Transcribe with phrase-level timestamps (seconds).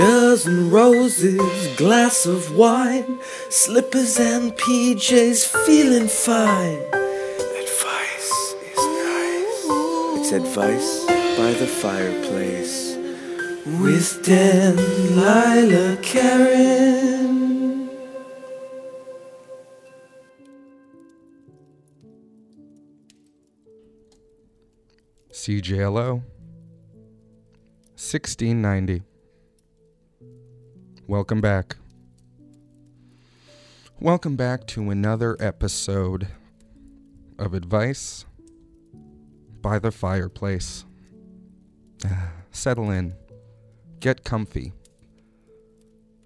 [0.00, 6.78] Dozen roses, glass of wine, slippers and PJs, feeling fine.
[7.60, 9.66] Advice is nice.
[10.16, 11.04] It's advice
[11.36, 12.96] by the fireplace
[13.78, 14.76] with Dan,
[15.16, 17.90] Lila, Karen.
[25.30, 26.22] CJLO
[27.96, 29.09] 1690.
[31.10, 31.74] Welcome back.
[33.98, 36.28] Welcome back to another episode
[37.36, 38.26] of Advice
[39.60, 40.84] by the Fireplace.
[42.52, 43.14] Settle in.
[43.98, 44.72] Get comfy.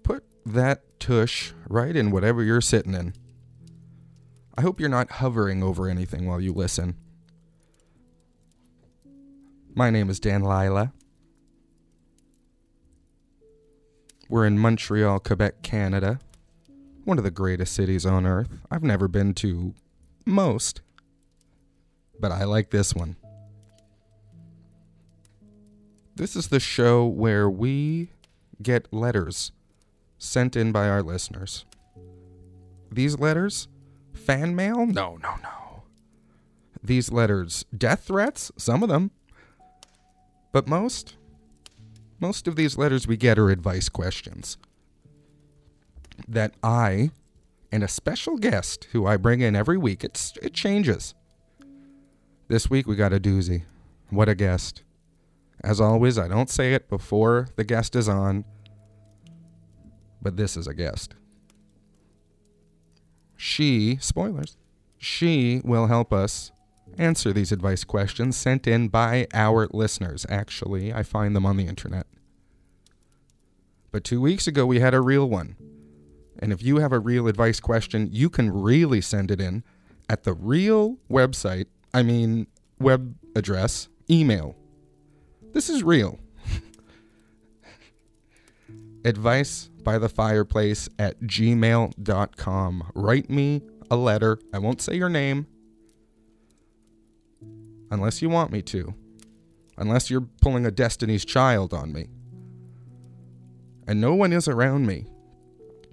[0.03, 3.15] Put that tush right in whatever you're sitting in.
[4.55, 6.95] I hope you're not hovering over anything while you listen.
[9.73, 10.93] My name is Dan Lila.
[14.27, 16.19] We're in Montreal, Quebec, Canada.
[17.03, 18.49] One of the greatest cities on earth.
[18.71, 19.75] I've never been to
[20.25, 20.81] most,
[22.19, 23.17] but I like this one.
[26.15, 28.09] This is the show where we
[28.63, 29.51] get letters
[30.17, 31.65] sent in by our listeners.
[32.91, 33.67] These letters,
[34.13, 34.87] fan mail?
[34.87, 35.83] No, no, no.
[36.81, 38.51] These letters, death threats?
[38.57, 39.11] Some of them.
[40.51, 41.15] But most,
[42.19, 44.57] most of these letters we get are advice questions
[46.27, 47.11] that I
[47.71, 51.13] and a special guest who I bring in every week, it's, it changes.
[52.47, 53.63] This week we got a doozy.
[54.09, 54.83] What a guest.
[55.63, 58.45] As always, I don't say it before the guest is on,
[60.21, 61.15] but this is a guest.
[63.35, 64.57] She, spoilers,
[64.97, 66.51] she will help us
[66.97, 70.25] answer these advice questions sent in by our listeners.
[70.29, 72.07] Actually, I find them on the internet.
[73.91, 75.55] But two weeks ago, we had a real one.
[76.39, 79.63] And if you have a real advice question, you can really send it in
[80.09, 82.47] at the real website, I mean,
[82.79, 84.55] web address, email.
[85.53, 86.19] This is real.
[89.05, 92.91] advice by the fireplace at gmail.com.
[92.93, 94.39] Write me a letter.
[94.53, 95.47] I won't say your name
[97.95, 98.93] unless you want me to.
[99.77, 102.07] Unless you're pulling a Destiny's Child on me.
[103.87, 105.05] And no one is around me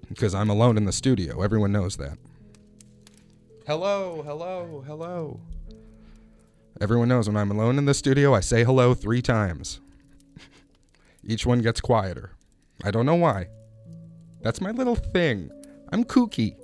[0.09, 1.41] because I'm alone in the studio.
[1.41, 2.17] Everyone knows that.
[3.65, 5.39] Hello, hello, hello.
[6.81, 9.79] Everyone knows when I'm alone in the studio, I say hello three times.
[11.23, 12.31] Each one gets quieter.
[12.83, 13.47] I don't know why.
[14.41, 15.49] That's my little thing.
[15.93, 16.57] I'm kooky.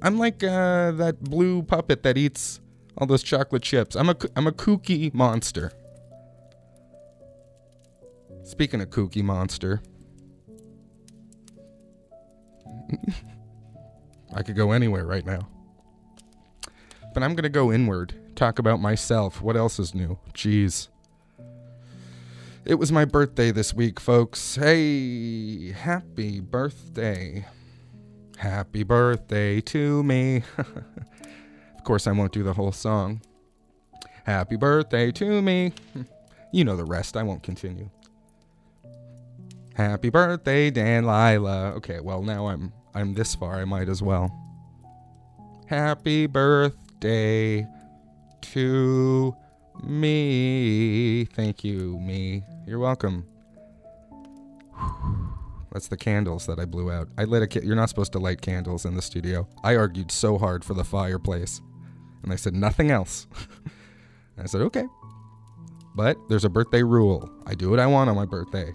[0.00, 2.60] I'm like uh, that blue puppet that eats
[2.96, 3.96] all those chocolate chips.
[3.96, 5.72] I'm a I'm a kooky monster.
[8.44, 9.80] Speaking of kooky monster,
[14.34, 15.48] I could go anywhere right now.
[17.14, 19.42] But I'm going to go inward, talk about myself.
[19.42, 20.18] What else is new?
[20.32, 20.88] Jeez.
[22.64, 24.54] It was my birthday this week, folks.
[24.54, 27.44] Hey, happy birthday.
[28.38, 30.42] Happy birthday to me.
[31.82, 33.20] of course, I won't do the whole song.
[34.24, 35.72] Happy birthday to me.
[36.54, 37.16] You know the rest.
[37.16, 37.88] I won't continue.
[39.74, 41.72] Happy birthday, Dan Lila.
[41.76, 43.54] Okay, well now I'm I'm this far.
[43.54, 44.30] I might as well.
[45.66, 47.66] Happy birthday
[48.42, 49.34] to
[49.82, 51.24] me.
[51.24, 52.44] Thank you, me.
[52.66, 53.26] You're welcome.
[55.72, 57.08] That's the candles that I blew out.
[57.16, 57.46] I lit a.
[57.46, 59.48] Ca- You're not supposed to light candles in the studio.
[59.64, 61.62] I argued so hard for the fireplace,
[62.22, 63.26] and they said nothing else.
[64.38, 64.86] I said okay,
[65.94, 67.30] but there's a birthday rule.
[67.46, 68.74] I do what I want on my birthday.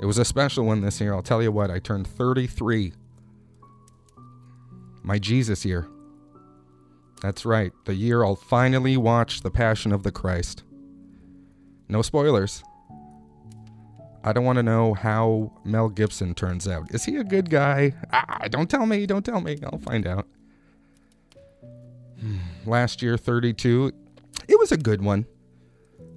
[0.00, 1.14] It was a special one this year.
[1.14, 1.70] I'll tell you what.
[1.70, 2.92] I turned 33.
[5.02, 5.86] My Jesus year.
[7.22, 7.72] That's right.
[7.84, 10.64] The year I'll finally watch The Passion of the Christ.
[11.88, 12.62] No spoilers.
[14.24, 16.92] I don't want to know how Mel Gibson turns out.
[16.94, 17.92] Is he a good guy?
[18.10, 19.06] Ah, don't tell me.
[19.06, 19.58] Don't tell me.
[19.64, 20.26] I'll find out.
[22.66, 23.92] Last year, 32.
[24.48, 25.26] It was a good one.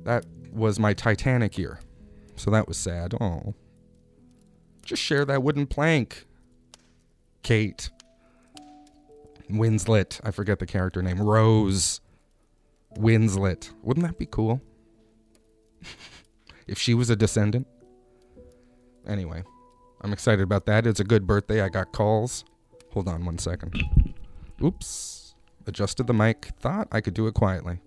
[0.03, 1.79] That was my Titanic year.
[2.35, 3.13] So that was sad.
[3.19, 3.53] Oh.
[4.83, 6.25] Just share that wooden plank.
[7.43, 7.89] Kate.
[9.49, 10.19] Winslet.
[10.23, 11.21] I forget the character name.
[11.21, 12.01] Rose.
[12.95, 13.71] Winslet.
[13.83, 14.61] Wouldn't that be cool?
[16.67, 17.67] if she was a descendant.
[19.07, 19.43] Anyway,
[20.01, 20.85] I'm excited about that.
[20.85, 21.61] It's a good birthday.
[21.61, 22.43] I got calls.
[22.91, 23.73] Hold on one second.
[24.61, 25.16] Oops.
[25.67, 26.51] Adjusted the mic.
[26.59, 27.79] Thought I could do it quietly.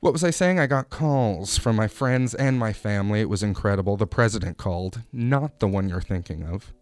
[0.00, 0.58] What was I saying?
[0.58, 3.20] I got calls from my friends and my family.
[3.20, 3.96] It was incredible.
[3.96, 6.72] The president called, not the one you're thinking of.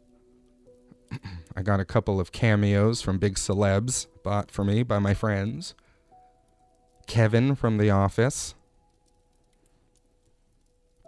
[1.56, 5.74] I got a couple of cameos from big celebs bought for me by my friends.
[7.06, 8.54] Kevin from The Office.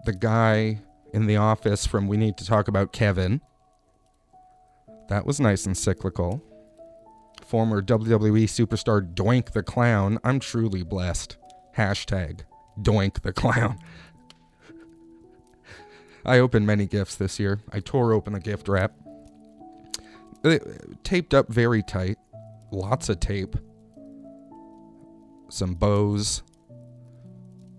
[0.04, 0.82] The guy
[1.12, 3.40] in The Office from We Need to Talk About Kevin.
[5.08, 6.42] That was nice and cyclical.
[7.54, 10.18] Former WWE superstar Doink the Clown.
[10.24, 11.36] I'm truly blessed.
[11.76, 12.40] Hashtag
[12.82, 13.78] Doink the Clown.
[16.26, 17.60] I opened many gifts this year.
[17.72, 18.94] I tore open the gift wrap.
[20.42, 22.16] It, taped up very tight.
[22.72, 23.54] Lots of tape.
[25.48, 26.42] Some bows.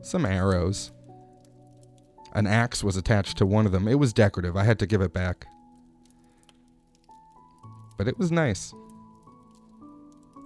[0.02, 0.94] Some arrows.
[2.32, 3.90] An axe was attached to one of them.
[3.90, 4.56] It was decorative.
[4.56, 5.46] I had to give it back.
[7.98, 8.74] But it was nice.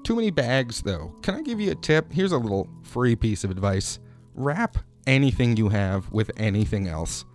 [0.10, 1.14] Too many bags, though.
[1.22, 2.12] Can I give you a tip?
[2.12, 4.00] Here's a little free piece of advice
[4.34, 7.26] wrap anything you have with anything else.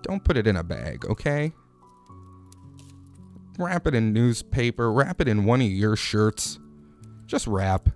[0.00, 1.52] Don't put it in a bag, okay?
[3.58, 6.58] Wrap it in newspaper, wrap it in one of your shirts.
[7.26, 7.90] Just wrap.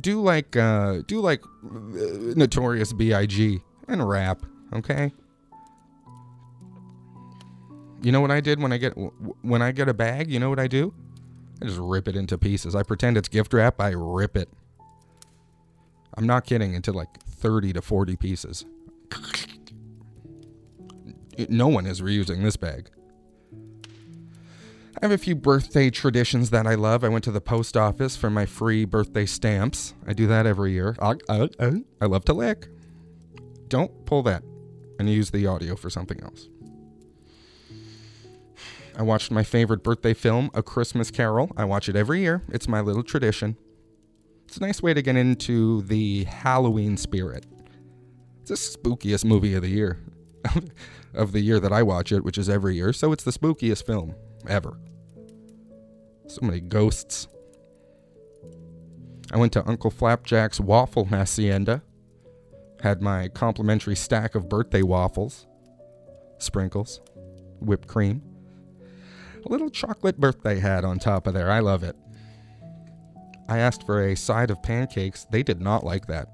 [0.00, 3.60] Do like uh do like uh, Notorious B.I.G.
[3.88, 4.42] and wrap,
[4.72, 5.12] okay?
[8.00, 8.94] You know what I did when I get
[9.42, 10.30] when I get a bag?
[10.30, 10.94] You know what I do?
[11.60, 12.74] I just rip it into pieces.
[12.74, 13.80] I pretend it's gift wrap.
[13.80, 14.48] I rip it.
[16.16, 16.74] I'm not kidding.
[16.74, 18.64] Into like 30 to 40 pieces.
[21.48, 22.90] No one is reusing this bag.
[25.02, 27.04] I have a few birthday traditions that I love.
[27.04, 29.94] I went to the post office for my free birthday stamps.
[30.06, 30.96] I do that every year.
[31.00, 31.16] I
[32.00, 32.68] love to lick.
[33.68, 34.42] Don't pull that
[34.98, 36.48] and use the audio for something else.
[38.96, 41.50] I watched my favorite birthday film, A Christmas Carol.
[41.56, 42.42] I watch it every year.
[42.48, 43.56] It's my little tradition.
[44.46, 47.46] It's a nice way to get into the Halloween spirit.
[48.42, 49.98] It's the spookiest movie of the year.
[51.14, 53.86] of the year that I watch it, which is every year, so it's the spookiest
[53.86, 54.14] film
[54.48, 54.78] ever.
[56.26, 57.28] So many ghosts.
[59.32, 61.82] I went to Uncle Flapjack's Waffle Hacienda.
[62.82, 65.46] Had my complimentary stack of birthday waffles,
[66.38, 67.00] sprinkles,
[67.60, 68.22] whipped cream.
[69.44, 71.50] A little chocolate birthday hat on top of there.
[71.50, 71.96] I love it.
[73.48, 75.26] I asked for a side of pancakes.
[75.30, 76.28] They did not like that.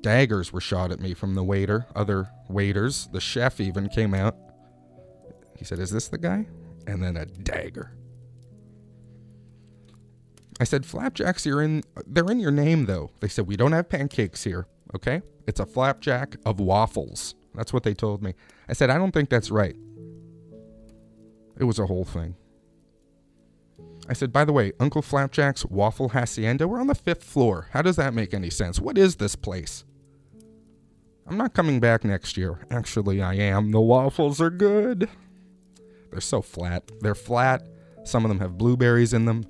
[0.00, 3.08] Daggers were shot at me from the waiter, other waiters.
[3.12, 4.36] The chef even came out.
[5.56, 6.46] He said, Is this the guy?
[6.88, 7.92] And then a dagger.
[10.60, 13.10] I said, Flapjacks, you're in they're in your name though.
[13.20, 15.22] They said, We don't have pancakes here, okay?
[15.46, 17.36] It's a flapjack of waffles.
[17.54, 18.34] That's what they told me.
[18.68, 19.76] I said, I don't think that's right.
[21.58, 22.36] It was a whole thing.
[24.08, 27.68] I said, by the way, Uncle Flapjack's Waffle Hacienda, we're on the fifth floor.
[27.70, 28.80] How does that make any sense?
[28.80, 29.84] What is this place?
[31.26, 32.58] I'm not coming back next year.
[32.70, 33.70] Actually, I am.
[33.70, 35.08] The waffles are good.
[36.10, 36.90] They're so flat.
[37.00, 37.66] They're flat.
[38.04, 39.44] Some of them have blueberries in them.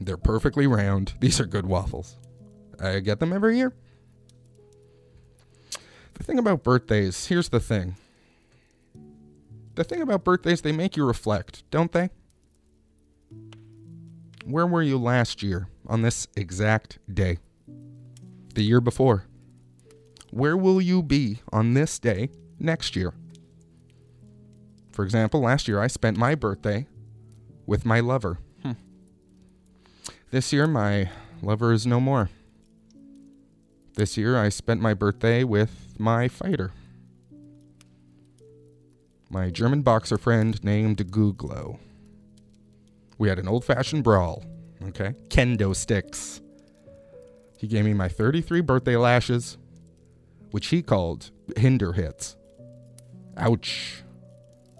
[0.00, 1.14] They're perfectly round.
[1.20, 2.16] These are good waffles.
[2.78, 3.72] I get them every year.
[6.14, 7.96] The thing about birthdays, here's the thing
[9.74, 12.10] the thing about birthdays, they make you reflect, don't they?
[14.44, 17.38] Where were you last year on this exact day?
[18.54, 19.24] The year before?
[20.30, 23.12] Where will you be on this day next year?
[24.92, 26.86] For example, last year I spent my birthday
[27.66, 28.38] with my lover.
[28.62, 28.72] Hmm.
[30.30, 31.10] This year, my
[31.42, 32.28] lover is no more.
[33.94, 36.72] This year, I spent my birthday with my fighter
[39.30, 41.78] my German boxer friend named Googlo.
[43.16, 44.44] We had an old fashioned brawl,
[44.88, 45.14] okay?
[45.28, 46.40] Kendo sticks.
[47.58, 49.56] He gave me my 33 birthday lashes,
[50.50, 52.36] which he called hinder hits.
[53.36, 54.02] Ouch.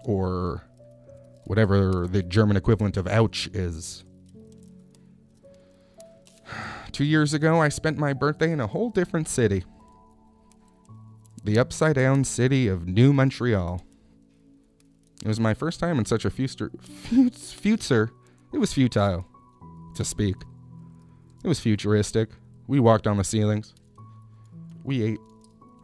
[0.03, 0.63] Or
[1.45, 4.03] whatever the German equivalent of ouch is.
[6.91, 9.63] Two years ago, I spent my birthday in a whole different city.
[11.43, 13.81] The upside down city of New Montreal.
[15.23, 16.71] It was my first time in such a future.
[17.31, 18.11] Future.
[18.53, 19.25] It was futile
[19.95, 20.35] to speak.
[21.43, 22.29] It was futuristic.
[22.67, 23.73] We walked on the ceilings.
[24.83, 25.19] We ate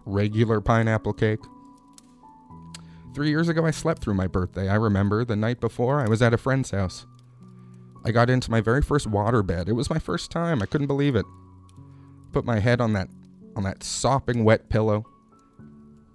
[0.06, 1.39] regular pineapple cake.
[3.13, 4.70] Three years ago, I slept through my birthday.
[4.70, 7.06] I remember the night before, I was at a friend's house.
[8.06, 9.67] I got into my very first water bed.
[9.67, 10.62] It was my first time.
[10.62, 11.25] I couldn't believe it.
[12.32, 13.10] Put my head on that
[13.56, 15.06] on that sopping wet pillow.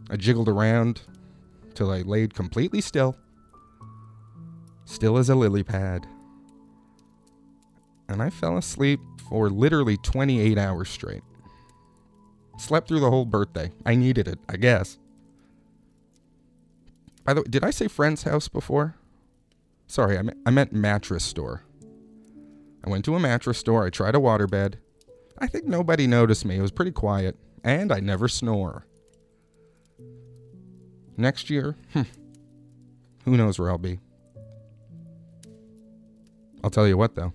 [0.09, 1.03] I jiggled around,
[1.73, 3.17] till I laid completely still,
[4.85, 6.07] still as a lily pad.
[8.09, 11.23] and I fell asleep for literally 28 hours straight.
[12.59, 13.73] Slept through the whole birthday.
[13.87, 14.99] I needed it, I guess.
[17.25, 18.97] By the way, did I say friend's house before?
[19.87, 21.63] Sorry, I, me- I meant mattress store.
[22.85, 23.87] I went to a mattress store.
[23.87, 24.75] I tried a waterbed.
[25.39, 26.59] I think nobody noticed me.
[26.59, 28.87] It was pretty quiet, and I never snore.
[31.17, 32.03] Next year, hmm,
[33.25, 33.99] who knows where I'll be.
[36.65, 37.33] I'll tell you what, though.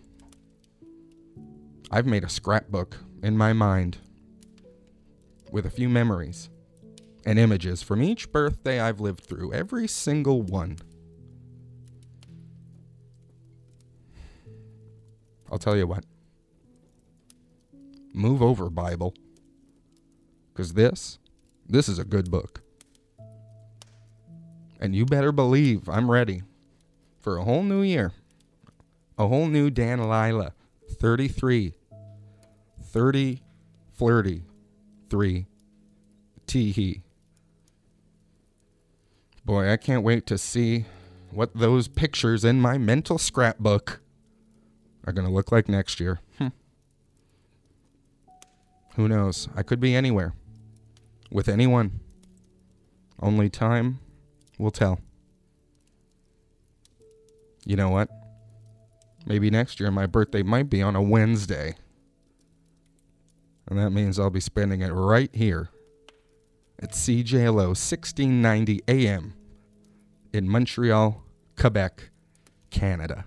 [1.91, 3.97] I've made a scrapbook in my mind
[5.51, 6.49] with a few memories
[7.25, 10.77] and images from each birthday I've lived through, every single one.
[15.51, 16.03] I'll tell you what.
[18.13, 19.13] Move over, Bible.
[20.51, 21.19] Because this,
[21.67, 22.61] this is a good book.
[24.79, 26.43] And you better believe I'm ready
[27.19, 28.11] for a whole new year.
[29.17, 30.53] A whole new Dan Lila.
[30.89, 31.73] 33.
[32.83, 33.41] 30.
[33.91, 34.43] Flirty.
[35.09, 35.47] 3.
[36.45, 37.01] Teehee.
[39.43, 40.85] Boy, I can't wait to see
[41.31, 44.01] what those pictures in my mental scrapbook
[45.05, 46.19] are going to look like next year.
[46.37, 46.47] Hmm.
[48.95, 49.47] Who knows?
[49.55, 50.33] I could be anywhere.
[51.31, 51.99] With anyone.
[53.19, 53.99] Only time
[54.57, 54.99] will tell.
[57.65, 58.09] You know what?
[59.25, 61.75] Maybe next year my birthday might be on a Wednesday.
[63.67, 65.69] And that means I'll be spending it right here
[66.79, 69.33] at CJLO 1690 AM
[70.31, 71.23] in Montreal,
[71.57, 72.09] Quebec,
[72.69, 73.25] Canada.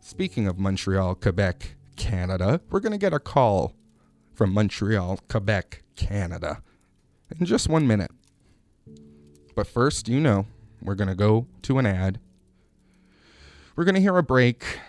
[0.00, 3.74] Speaking of Montreal, Quebec, Canada, we're going to get a call
[4.34, 6.62] from Montreal, Quebec, Canada
[7.38, 8.10] in just one minute.
[9.56, 10.46] But first, you know,
[10.82, 12.20] we're going to go to an ad.
[13.74, 14.80] We're going to hear a break,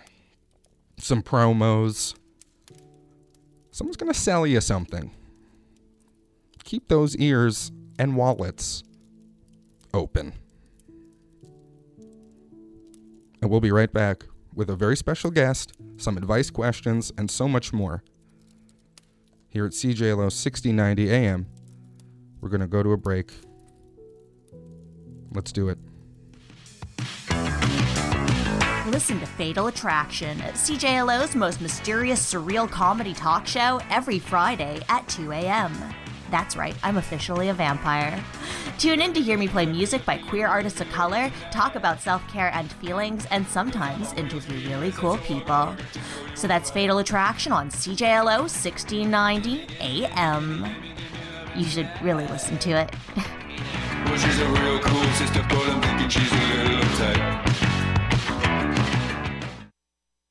[0.99, 2.13] some promos.
[3.71, 5.11] Someone's going to sell you something.
[6.65, 8.83] Keep those ears and wallets
[9.93, 10.33] open.
[13.41, 17.47] And we'll be right back with a very special guest, some advice questions, and so
[17.47, 18.03] much more.
[19.47, 21.45] Here at CJLO 6090 AM,
[22.41, 23.31] we're going to go to a break.
[25.33, 25.77] Let's do it.
[28.87, 35.31] Listen to Fatal Attraction, CJLO's most mysterious, surreal comedy talk show every Friday at 2
[35.33, 35.73] a.m.
[36.31, 38.23] That's right, I'm officially a vampire.
[38.77, 42.25] Tune in to hear me play music by queer artists of color, talk about self
[42.27, 45.75] care and feelings, and sometimes interview really cool people.
[46.35, 50.65] So that's Fatal Attraction on CJLO 1690 AM.
[51.55, 52.95] You should really listen to it.
[54.07, 57.57] Well, she's a real cool sister, but I'm thinking she's a little uptight.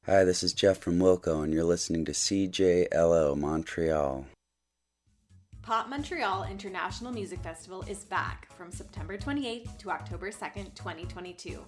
[0.07, 4.25] Hi, this is Jeff from Wilco, and you're listening to CJLO Montreal.
[5.61, 11.63] Pop Montreal International Music Festival is back from September 28th to October 2nd, 2022.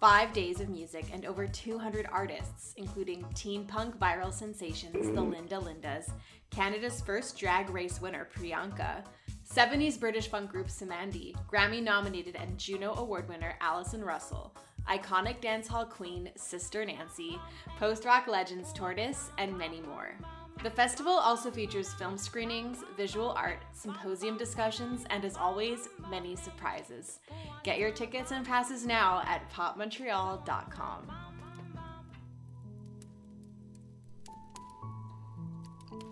[0.00, 5.56] Five days of music and over 200 artists, including teen punk viral sensations the Linda
[5.56, 6.10] Lindas,
[6.50, 9.04] Canada's first drag race winner Priyanka,
[9.48, 14.54] 70s British funk group Cymande, Grammy nominated and Juno Award winner Allison Russell,
[14.88, 17.38] iconic dancehall queen Sister Nancy,
[17.78, 20.14] post rock legends Tortoise, and many more.
[20.62, 27.20] The festival also features film screenings, visual art, symposium discussions, and as always, many surprises.
[27.62, 31.25] Get your tickets and passes now at popmontreal.com.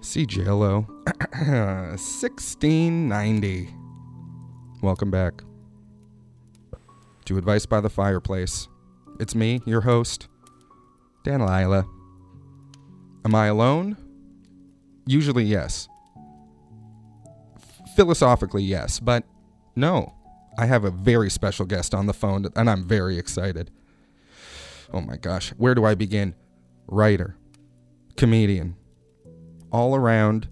[0.04, 0.86] CJLO
[1.96, 3.74] 1690.
[4.82, 5.42] Welcome back
[7.24, 8.68] to Advice by the Fireplace.
[9.18, 10.28] It's me, your host,
[11.24, 11.86] Dan Lila.
[13.24, 13.96] Am I alone?
[15.06, 15.88] Usually, yes.
[17.96, 19.24] Philosophically, yes, but
[19.74, 20.12] no.
[20.58, 23.70] I have a very special guest on the phone, and I'm very excited.
[24.92, 26.34] Oh my gosh, where do I begin?
[26.86, 27.38] Writer,
[28.18, 28.76] comedian,
[29.74, 30.46] all around,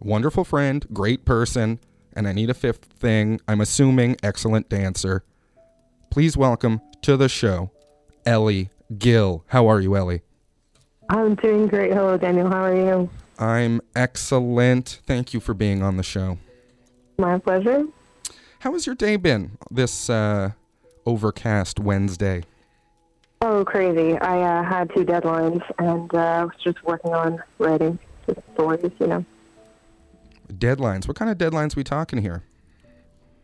[0.00, 1.78] wonderful friend, great person,
[2.12, 3.40] and I need a fifth thing.
[3.46, 5.22] I'm assuming excellent dancer.
[6.10, 7.70] Please welcome to the show,
[8.26, 9.44] Ellie Gill.
[9.46, 10.22] How are you, Ellie?
[11.08, 11.92] I'm doing great.
[11.92, 12.48] Hello, Daniel.
[12.48, 13.10] How are you?
[13.38, 15.00] I'm excellent.
[15.06, 16.36] Thank you for being on the show.
[17.18, 17.84] My pleasure.
[18.58, 20.50] How has your day been this uh,
[21.06, 22.42] overcast Wednesday?
[23.40, 24.18] Oh, crazy.
[24.18, 28.00] I uh, had two deadlines and uh, was just working on writing
[28.54, 29.24] stories, you know.
[30.52, 31.08] Deadlines.
[31.08, 32.42] What kind of deadlines we talking here?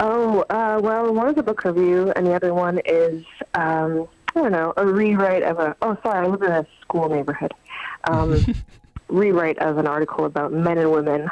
[0.01, 4.07] Oh, uh, well, one is a book review, and the other one is um,
[4.37, 5.75] I don't know, a rewrite of a.
[5.83, 7.53] Oh, sorry, I live in a school neighborhood.
[8.09, 8.45] Um,
[9.09, 11.31] rewrite of an article about men and women.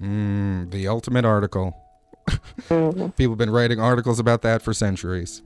[0.00, 1.76] Mm, the ultimate article.
[2.70, 3.14] Mhm.
[3.16, 5.42] People have been writing articles about that for centuries.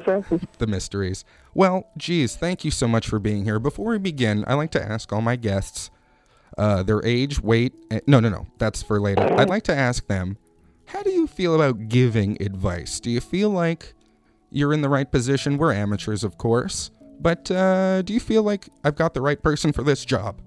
[0.58, 1.24] The mysteries.
[1.54, 3.58] Well, geez, thank you so much for being here.
[3.58, 5.90] Before we begin, I like to ask all my guests
[6.58, 7.74] uh, their age, weight.
[7.90, 8.46] And, no, no, no.
[8.58, 9.22] That's for later.
[9.22, 10.36] I'd like to ask them,
[10.86, 13.00] how do you feel about giving advice?
[13.00, 13.94] Do you feel like
[14.50, 15.58] you're in the right position?
[15.58, 16.90] We're amateurs, of course.
[17.20, 20.40] But uh, do you feel like I've got the right person for this job?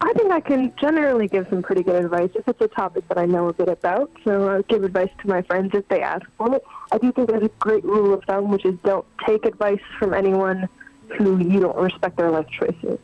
[0.00, 3.16] I think I can generally give some pretty good advice if it's a topic that
[3.16, 4.10] I know a bit about.
[4.24, 6.62] So I give advice to my friends if they ask for it.
[6.92, 10.14] I do think there's a great rule of thumb, which is don't take advice from
[10.14, 10.68] anyone
[11.18, 12.98] who you don't respect their life choices.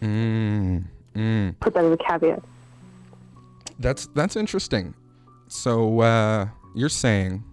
[0.00, 0.84] Mm,
[1.14, 1.60] mm.
[1.60, 2.42] Put that as a caveat.
[3.78, 4.94] That's that's interesting.
[5.48, 7.44] So uh, you're saying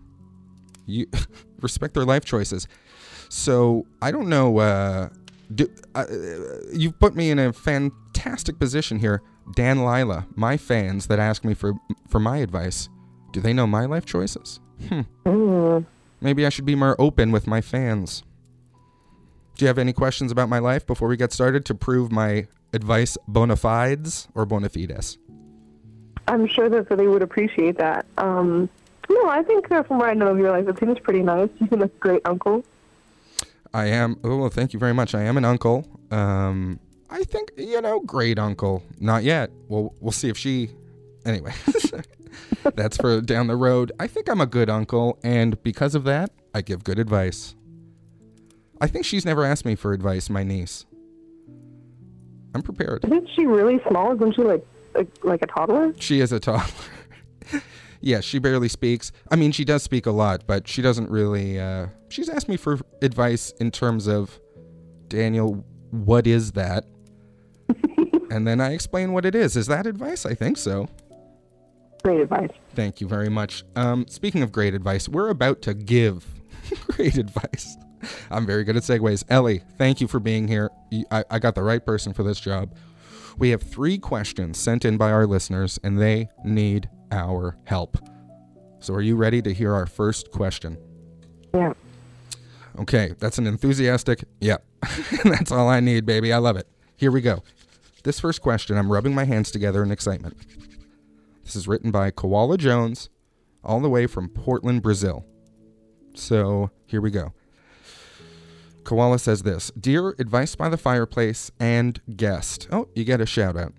[0.85, 1.07] you
[1.61, 2.67] respect their life choices.
[3.29, 4.57] So I don't know.
[4.59, 5.09] Uh,
[5.53, 6.05] do, uh,
[6.73, 9.21] you've put me in a fantastic position here,
[9.55, 10.27] Dan Lila.
[10.35, 11.73] My fans that ask me for
[12.07, 12.89] for my advice,
[13.31, 14.59] do they know my life choices?
[14.87, 15.01] Hmm.
[15.25, 15.85] Mm.
[16.21, 18.23] Maybe I should be more open with my fans.
[19.55, 22.47] Do you have any questions about my life before we get started to prove my
[22.73, 25.17] advice bona fides or bona fides?
[26.27, 28.05] I'm sure that they would appreciate that.
[28.17, 28.69] Um,
[29.09, 31.49] no, I think uh, from what I know of your life, it seems pretty nice.
[31.59, 32.63] You seem like a great uncle.
[33.73, 34.19] I am.
[34.23, 35.15] Oh, thank you very much.
[35.15, 35.87] I am an uncle.
[36.11, 36.79] Um,
[37.09, 38.83] I think you know, great uncle.
[38.99, 39.49] Not yet.
[39.69, 40.71] Well, we'll see if she.
[41.25, 41.53] Anyway,
[42.75, 43.91] that's for down the road.
[43.99, 47.55] I think I'm a good uncle, and because of that, I give good advice.
[48.79, 50.29] I think she's never asked me for advice.
[50.29, 50.85] My niece.
[52.53, 53.05] I'm prepared.
[53.05, 54.15] Isn't she really small?
[54.15, 54.65] Isn't she like
[54.95, 55.93] like, like a toddler?
[55.99, 56.73] She is a toddler.
[58.01, 59.11] yeah, she barely speaks.
[59.29, 61.59] I mean, she does speak a lot, but she doesn't really.
[61.59, 64.39] Uh, she's asked me for advice in terms of,
[65.07, 66.85] Daniel, what is that?
[68.31, 69.55] and then I explain what it is.
[69.55, 70.25] Is that advice?
[70.25, 70.87] I think so.
[72.03, 72.51] Great advice.
[72.75, 73.63] Thank you very much.
[73.75, 76.25] Um, speaking of great advice, we're about to give
[76.87, 77.77] great advice.
[78.29, 79.23] I'm very good at segues.
[79.29, 80.69] Ellie, thank you for being here.
[81.11, 82.75] I, I got the right person for this job.
[83.37, 87.97] We have three questions sent in by our listeners, and they need our help.
[88.79, 90.77] So, are you ready to hear our first question?
[91.53, 91.73] Yeah.
[92.79, 94.23] Okay, that's an enthusiastic.
[94.39, 94.63] Yep.
[95.23, 96.31] that's all I need, baby.
[96.31, 96.67] I love it.
[96.95, 97.43] Here we go.
[98.03, 100.37] This first question, I'm rubbing my hands together in excitement.
[101.47, 103.07] This is written by Koala Jones,
[103.63, 105.25] all the way from Portland, Brazil.
[106.13, 107.31] So here we go.
[108.83, 112.67] Koala says this Dear Advice by the Fireplace and guest.
[112.69, 113.71] Oh, you get a shout out.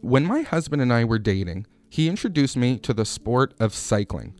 [0.00, 4.34] When my husband and I were dating, he introduced me to the sport of cycling.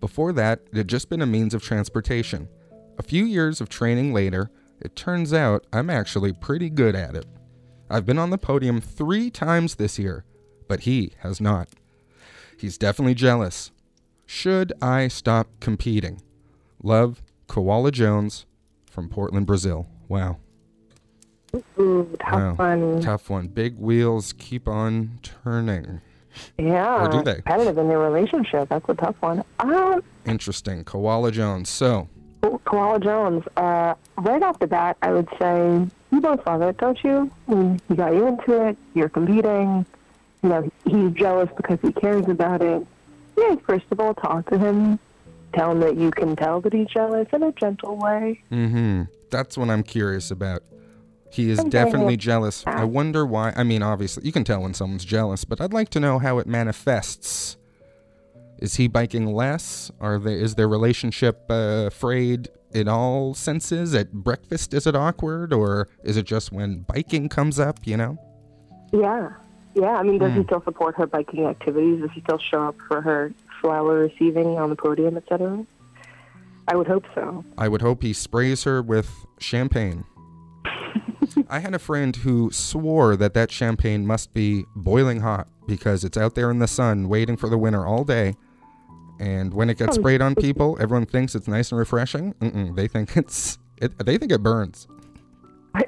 [0.00, 2.50] Before that, it had just been a means of transportation.
[2.98, 4.50] A few years of training later,
[4.82, 7.24] it turns out I'm actually pretty good at it.
[7.88, 10.26] I've been on the podium three times this year,
[10.70, 11.68] but he has not.
[12.56, 13.72] He's definitely jealous.
[14.24, 16.22] Should I stop competing?
[16.80, 18.46] Love, Koala Jones
[18.88, 19.88] from Portland, Brazil.
[20.06, 20.36] Wow.
[21.76, 22.76] Ooh, tough Wow.
[22.76, 23.00] one.
[23.00, 23.48] Tough one.
[23.48, 26.00] Big wheels keep on turning.
[26.56, 27.04] Yeah.
[27.04, 27.34] Or do they?
[27.42, 28.68] Competitive in their relationship.
[28.68, 29.42] That's a tough one.
[29.58, 30.84] Um, Interesting.
[30.84, 31.68] Koala Jones.
[31.68, 32.08] So,
[32.64, 33.42] Koala Jones.
[33.56, 37.28] Uh, right off the bat, I would say you both love it, don't you?
[37.88, 38.78] He got you into it.
[38.94, 39.84] You're competing.
[40.42, 42.86] You know, he's jealous because he cares about it.
[43.36, 44.98] Yeah, first of all, talk to him.
[45.54, 48.42] Tell him that you can tell that he's jealous in a gentle way.
[48.52, 49.02] Mm-hmm.
[49.30, 50.62] That's what I'm curious about.
[51.32, 52.64] He is definitely jealous.
[52.66, 53.52] I wonder why.
[53.56, 56.38] I mean, obviously, you can tell when someone's jealous, but I'd like to know how
[56.38, 57.56] it manifests.
[58.58, 59.90] Is he biking less?
[60.00, 63.94] Are they, is their relationship uh, frayed in all senses?
[63.94, 65.52] At breakfast, is it awkward?
[65.52, 68.18] Or is it just when biking comes up, you know?
[68.92, 69.30] Yeah.
[69.74, 70.38] Yeah, I mean, does Hmm.
[70.40, 72.00] he still support her biking activities?
[72.00, 75.64] Does he still show up for her flower receiving on the podium, etc.?
[76.68, 77.44] I would hope so.
[77.58, 80.04] I would hope he sprays her with champagne.
[81.48, 86.16] I had a friend who swore that that champagne must be boiling hot because it's
[86.16, 88.34] out there in the sun waiting for the winter all day.
[89.18, 92.34] And when it gets sprayed on people, everyone thinks it's nice and refreshing.
[92.34, 94.88] Mm-mm, they think it's it, they think it burns.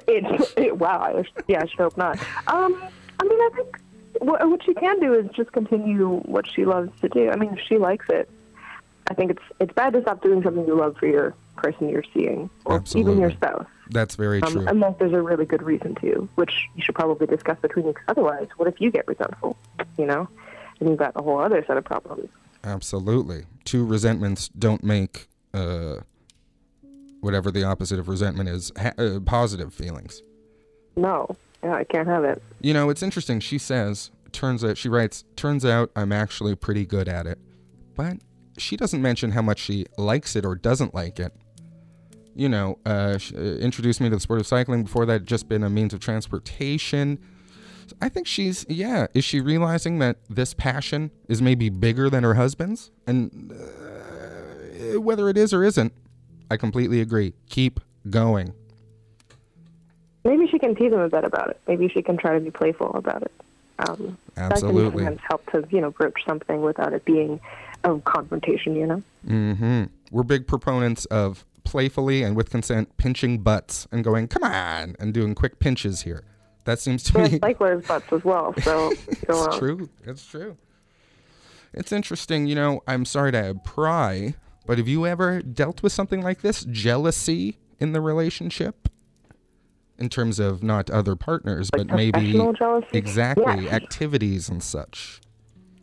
[0.06, 1.00] It, it, wow.
[1.00, 2.16] I, yeah, I should hope not.
[2.46, 2.80] Um,
[3.20, 3.78] I mean, I think
[4.20, 7.30] what, what she can do is just continue what she loves to do.
[7.30, 8.28] I mean, if she likes it,
[9.10, 12.04] I think it's it's bad to stop doing something you love for your person you're
[12.14, 13.66] seeing, or even your spouse.
[13.90, 14.64] That's very Um, true.
[14.66, 17.94] unless there's a really good reason to, which you should probably discuss between you.
[18.08, 19.56] Otherwise, what if you get resentful?
[19.98, 20.28] You know,
[20.80, 22.28] and you've got a whole other set of problems.
[22.64, 23.44] Absolutely.
[23.64, 25.96] Two resentments don't make uh
[27.20, 30.22] whatever the opposite of resentment is, ha- uh, positive feelings.
[30.96, 32.42] No, yeah, I can't have it.
[32.60, 33.40] You know, it's interesting.
[33.40, 37.38] She says, turns out, she writes, turns out I'm actually pretty good at it.
[37.94, 38.18] But
[38.58, 41.32] she doesn't mention how much she likes it or doesn't like it.
[42.34, 44.84] You know, uh, sh- uh, introduced me to the sport of cycling.
[44.84, 47.18] Before that, just been a means of transportation.
[48.00, 49.06] I think she's, yeah.
[49.12, 52.90] Is she realizing that this passion is maybe bigger than her husband's?
[53.06, 55.92] And uh, whether it is or isn't,
[56.50, 57.34] I completely agree.
[57.50, 58.54] Keep going.
[60.24, 61.60] Maybe she can tease him a bit about it.
[61.66, 63.32] Maybe she can try to be playful about it.
[63.78, 67.40] Um, That can sometimes help to, you know, broach something without it being
[67.84, 69.02] a confrontation, you know?
[69.26, 69.84] Mm-hmm.
[70.10, 75.12] We're big proponents of playfully and with consent pinching butts and going, come on, and
[75.12, 76.24] doing quick pinches here.
[76.64, 77.38] That seems to are me.
[77.40, 78.92] cyclers' butts as well, so
[79.26, 79.88] go it's true.
[80.04, 80.56] It's true.
[81.74, 82.46] It's interesting.
[82.46, 84.34] You know, I'm sorry to pry,
[84.66, 86.64] but have you ever dealt with something like this?
[86.64, 88.88] Jealousy in the relationship?
[90.02, 92.32] In terms of not other partners, Like but maybe.
[92.58, 92.86] jealousy?
[92.92, 93.44] Exactly.
[93.66, 93.70] Yeah.
[93.82, 95.20] Activities and such.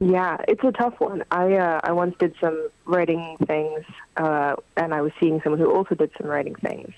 [0.02, 1.24] Yeah, it's a tough one.
[1.32, 3.86] I uh, I once did some writing things,
[4.18, 6.92] uh, and I was seeing someone who also did some writing things,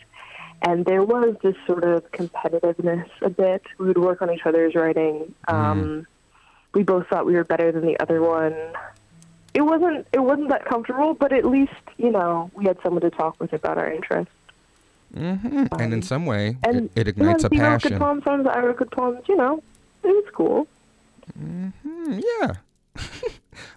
[0.63, 3.61] and there was this sort of competitiveness a bit.
[3.77, 5.31] We would work on each other's writing.
[5.47, 6.07] Um,
[6.73, 8.55] We both thought we were better than the other one.
[9.53, 13.11] It wasn't it wasn't that comfortable, but at least you know we had someone to
[13.11, 14.33] talk with about our interests.
[15.13, 17.99] Hmm and in some way, And it, it ignites a wrote good passion.
[17.99, 19.19] poems, sometimes I wrote good poems.
[19.27, 19.63] You know,
[20.03, 20.67] it was cool.
[21.39, 21.73] Mm,
[22.23, 22.53] yeah.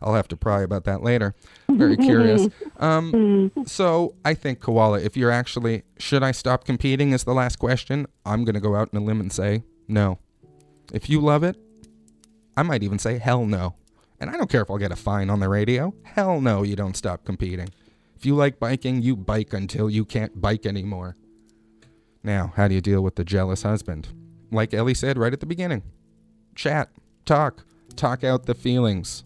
[0.02, 1.34] I'll have to pry about that later.
[1.68, 2.48] Very curious.
[2.76, 4.98] Um, so I think koala.
[5.00, 7.12] If you're actually, should I stop competing?
[7.12, 8.06] Is the last question.
[8.26, 10.18] I'm gonna go out on a limb and say no.
[10.92, 11.56] If you love it,
[12.56, 13.76] I might even say hell no.
[14.20, 15.94] And I don't care if I'll get a fine on the radio.
[16.02, 17.68] Hell no, you don't stop competing.
[18.16, 21.16] If you like biking, you bike until you can't bike anymore.
[22.24, 24.08] Now, how do you deal with the jealous husband?
[24.50, 25.82] Like Ellie said right at the beginning
[26.54, 26.88] chat,
[27.24, 27.64] talk,
[27.96, 29.24] talk out the feelings.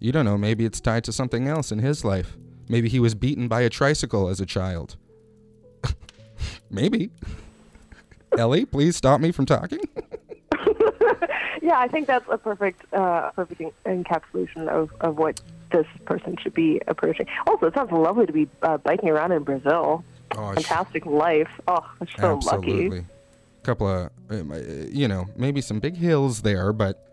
[0.00, 2.36] You don't know, maybe it's tied to something else in his life.
[2.68, 4.96] Maybe he was beaten by a tricycle as a child.
[6.70, 7.10] maybe.
[8.38, 9.80] Ellie, please stop me from talking.
[11.62, 15.40] Yeah, I think that's a perfect, uh, perfect encapsulation of, of what
[15.70, 17.26] this person should be approaching.
[17.46, 20.02] Also, it sounds lovely to be uh, biking around in Brazil.
[20.36, 21.48] Oh, Fantastic life.
[21.66, 22.88] Oh, I'm so Absolutely.
[22.88, 23.06] lucky.
[23.62, 24.54] Couple of, uh,
[24.88, 27.06] you know, maybe some big hills there, but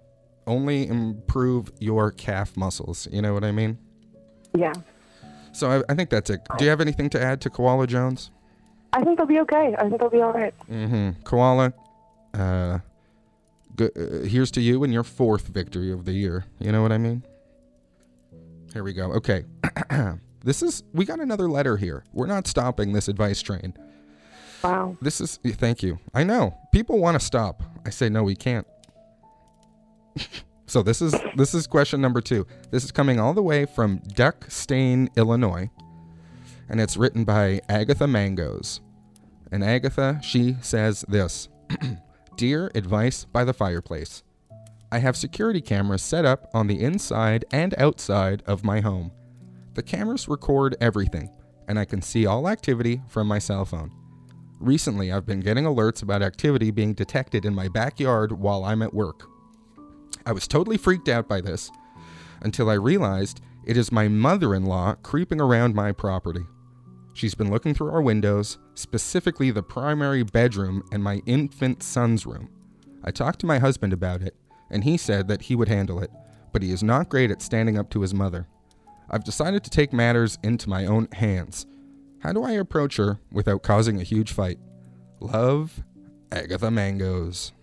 [0.45, 3.07] only improve your calf muscles.
[3.11, 3.77] You know what I mean?
[4.53, 4.73] Yeah,
[5.51, 6.39] So I, I think that's it.
[6.57, 8.31] Do you have anything to add to Koala Jones?
[8.93, 9.75] I think they'll be okay.
[9.77, 10.53] I think they'll be all right.
[10.71, 11.21] Mm-hmm.
[11.23, 11.73] Koala,
[12.33, 12.79] uh,
[13.75, 16.45] go, uh, here's to you and your fourth victory of the year.
[16.59, 17.23] You know what I mean?
[18.73, 19.11] Here we go.
[19.13, 19.43] Okay.
[20.43, 22.03] this is, we got another letter here.
[22.13, 23.73] We're not stopping this advice train.
[24.63, 24.97] Wow.
[25.01, 25.99] This is, thank you.
[26.13, 26.57] I know.
[26.71, 27.63] People want to stop.
[27.85, 28.67] I say, no, we can't.
[30.65, 32.45] so this is, this is question number two.
[32.71, 35.69] This is coming all the way from Duck Stain, Illinois.
[36.69, 38.81] And it's written by Agatha Mangoes.
[39.51, 41.49] And Agatha, she says this
[42.35, 44.23] Dear Advice by the Fireplace,
[44.91, 49.11] I have security cameras set up on the inside and outside of my home.
[49.77, 51.29] The cameras record everything,
[51.67, 53.91] and I can see all activity from my cell phone.
[54.59, 58.91] Recently, I've been getting alerts about activity being detected in my backyard while I'm at
[58.91, 59.29] work.
[60.25, 61.69] I was totally freaked out by this
[62.41, 66.47] until I realized it is my mother in law creeping around my property.
[67.13, 72.49] She's been looking through our windows, specifically the primary bedroom and my infant son's room.
[73.03, 74.35] I talked to my husband about it,
[74.71, 76.09] and he said that he would handle it,
[76.51, 78.47] but he is not great at standing up to his mother.
[79.09, 81.65] I've decided to take matters into my own hands.
[82.19, 84.59] How do I approach her without causing a huge fight?
[85.19, 85.83] Love,
[86.31, 87.53] Agatha Mangoes.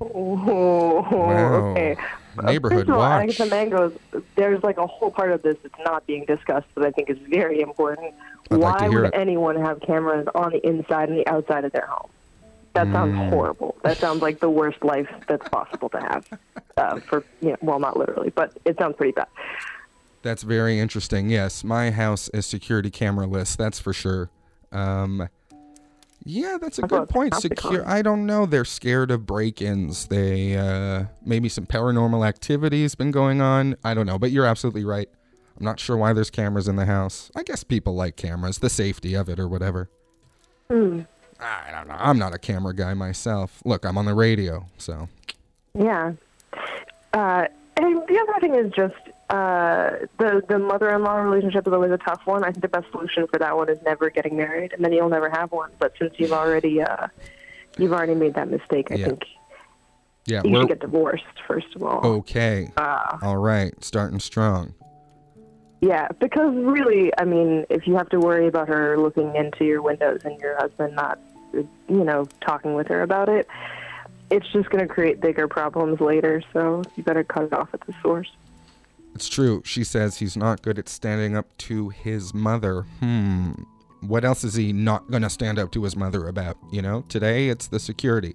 [0.00, 1.54] Oh, Wow.
[1.70, 1.96] okay.
[2.42, 3.22] Neighborhood First watch.
[3.22, 3.92] Agatha Mangoes,
[4.34, 7.16] there's like a whole part of this that's not being discussed that I think is
[7.30, 8.12] very important.
[8.50, 9.14] I'd Why like would it.
[9.14, 12.10] anyone have cameras on the inside and the outside of their home?
[12.74, 13.28] That sounds Hmm.
[13.30, 13.74] horrible.
[13.84, 16.28] That sounds like the worst life that's possible to have.
[16.76, 19.28] Uh, for you know, well, not literally, but it sounds pretty bad.
[20.26, 21.30] That's very interesting.
[21.30, 23.56] Yes, my house is security camera cameraless.
[23.56, 24.28] That's for sure.
[24.72, 25.28] Um,
[26.24, 27.32] yeah, that's a I good point.
[27.36, 27.86] Secure.
[27.86, 28.44] I don't know.
[28.44, 30.06] They're scared of break-ins.
[30.06, 33.76] They uh, maybe some paranormal activity has been going on.
[33.84, 35.08] I don't know, but you're absolutely right.
[35.56, 37.30] I'm not sure why there's cameras in the house.
[37.36, 39.88] I guess people like cameras, the safety of it or whatever.
[40.68, 41.02] Hmm.
[41.38, 41.94] I don't know.
[41.96, 43.62] I'm not a camera guy myself.
[43.64, 45.08] Look, I'm on the radio, so
[45.78, 46.14] Yeah.
[47.12, 48.96] Uh, and the other thing is just
[49.28, 52.44] uh, the the mother-in-law relationship is always a tough one.
[52.44, 55.08] I think the best solution for that one is never getting married, and then you'll
[55.08, 55.70] never have one.
[55.78, 57.08] But since you've already uh,
[57.76, 59.06] you've already made that mistake, I Yeah.
[59.06, 59.24] think
[60.26, 62.06] Yeah, you should get divorced first of all.
[62.18, 62.70] okay.
[62.76, 64.74] Uh, All right, starting strong.
[65.80, 69.82] Yeah, because really, I mean, if you have to worry about her looking into your
[69.82, 71.18] windows and your husband not,
[71.52, 73.46] you know, talking with her about it,
[74.30, 76.42] it's just going to create bigger problems later.
[76.52, 78.30] So you better cut it off at the source.
[79.16, 79.62] It's true.
[79.64, 82.82] She says he's not good at standing up to his mother.
[83.00, 83.52] Hmm.
[84.02, 86.58] What else is he not going to stand up to his mother about?
[86.70, 88.34] You know, today it's the security.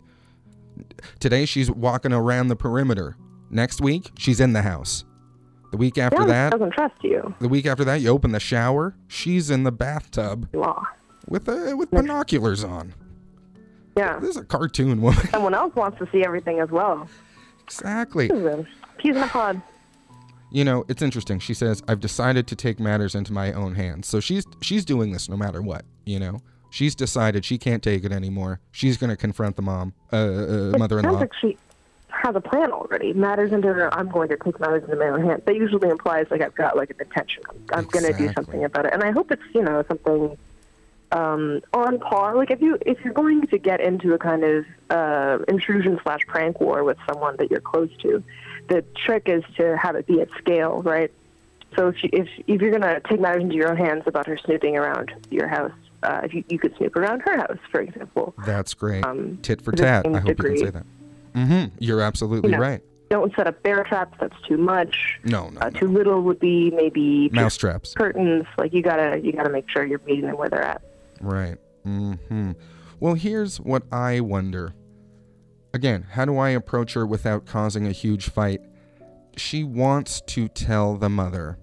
[1.20, 3.15] Today she's walking around the perimeter.
[3.52, 5.06] Next week, she's in the house.
[5.70, 7.32] The week after yeah, that, doesn't trust you.
[7.38, 10.84] the week after that, you open the shower, she's in the bathtub Law.
[11.28, 12.96] with uh, with binoculars on.
[13.96, 14.17] Yeah.
[14.17, 15.28] This is a cartoon woman.
[15.28, 17.08] Someone else wants to see everything as well.
[17.62, 18.30] exactly.
[18.30, 18.65] A
[18.98, 19.62] Peas in a pod.
[20.51, 21.39] You know, it's interesting.
[21.39, 25.11] She says, "I've decided to take matters into my own hands." So she's she's doing
[25.11, 25.85] this no matter what.
[26.05, 28.59] You know, she's decided she can't take it anymore.
[28.71, 31.11] She's going to confront the mom, uh, uh, It mother-in-law.
[31.11, 31.57] sounds like she
[32.09, 33.13] has a plan already.
[33.13, 33.93] Matters into her.
[33.93, 35.41] I'm going to take matters into my own hands.
[35.45, 37.43] That usually implies like I've got like an intention.
[37.49, 40.37] I'm, I'm going to do something about it, and I hope it's you know something
[41.11, 42.35] um, on par.
[42.35, 46.21] Like if you if you're going to get into a kind of uh, intrusion slash
[46.27, 48.23] prank war with someone that you're close to,
[48.71, 51.12] the trick is to have it be at scale, right?
[51.77, 54.27] So if you, if if you're going to take matters into your own hands about
[54.27, 55.71] her snooping around your house,
[56.03, 58.34] uh, if you, you could snoop around her house, for example.
[58.45, 59.05] That's great.
[59.05, 60.05] Um, Tit for tat.
[60.07, 60.86] I hope you can say that.
[61.34, 61.75] Mm-hmm.
[61.79, 62.81] You're absolutely You know, right.
[63.10, 64.17] Don't set up bear traps.
[64.21, 65.19] That's too much.
[65.25, 65.79] No, no, Uh, no.
[65.79, 67.93] too little would be maybe Mouse traps.
[67.93, 68.45] curtains.
[68.57, 70.81] Like you gotta you gotta make sure you're meeting them where they're at.
[71.21, 71.57] Right.
[71.86, 72.51] Mm-hmm.
[72.99, 74.73] Well, here's what I wonder.
[75.73, 78.62] Again, how do I approach her without causing a huge fight?
[79.38, 81.57] She wants to tell the mother.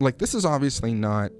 [0.00, 1.30] Like this is obviously not.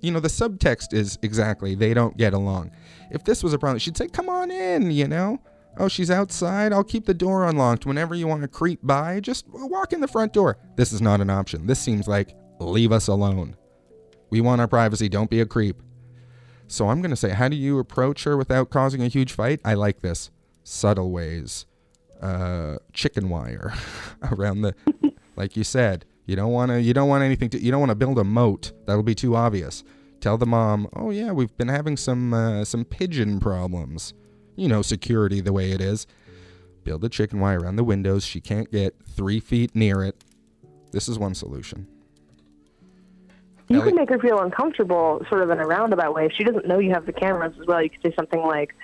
[0.00, 2.72] You know, the subtext is exactly they don't get along.
[3.10, 5.38] If this was a problem, she'd say, "Come on in," you know.
[5.78, 6.72] Oh, she's outside.
[6.72, 7.86] I'll keep the door unlocked.
[7.86, 10.58] Whenever you want to creep by, just walk in the front door.
[10.76, 11.66] This is not an option.
[11.66, 13.56] This seems like leave us alone.
[14.30, 15.08] We want our privacy.
[15.08, 15.82] Don't be a creep.
[16.66, 19.60] So I'm going to say, how do you approach her without causing a huge fight?
[19.64, 20.30] I like this.
[20.64, 21.66] Subtle ways.
[22.20, 23.74] Uh, chicken wire
[24.30, 24.74] around the,
[25.34, 27.90] like you said, you don't want to, you don't want anything to, you don't want
[27.90, 28.70] to build a moat.
[28.86, 29.82] That'll be too obvious.
[30.20, 34.14] Tell the mom, oh yeah, we've been having some, uh, some pigeon problems.
[34.54, 36.06] You know, security the way it is.
[36.84, 38.24] Build a chicken wire around the windows.
[38.24, 40.22] She can't get three feet near it.
[40.92, 41.88] This is one solution.
[43.68, 46.26] You Ellie- can make her feel uncomfortable, sort of in a roundabout way.
[46.26, 48.74] If she doesn't know you have the cameras as well, you could say something like,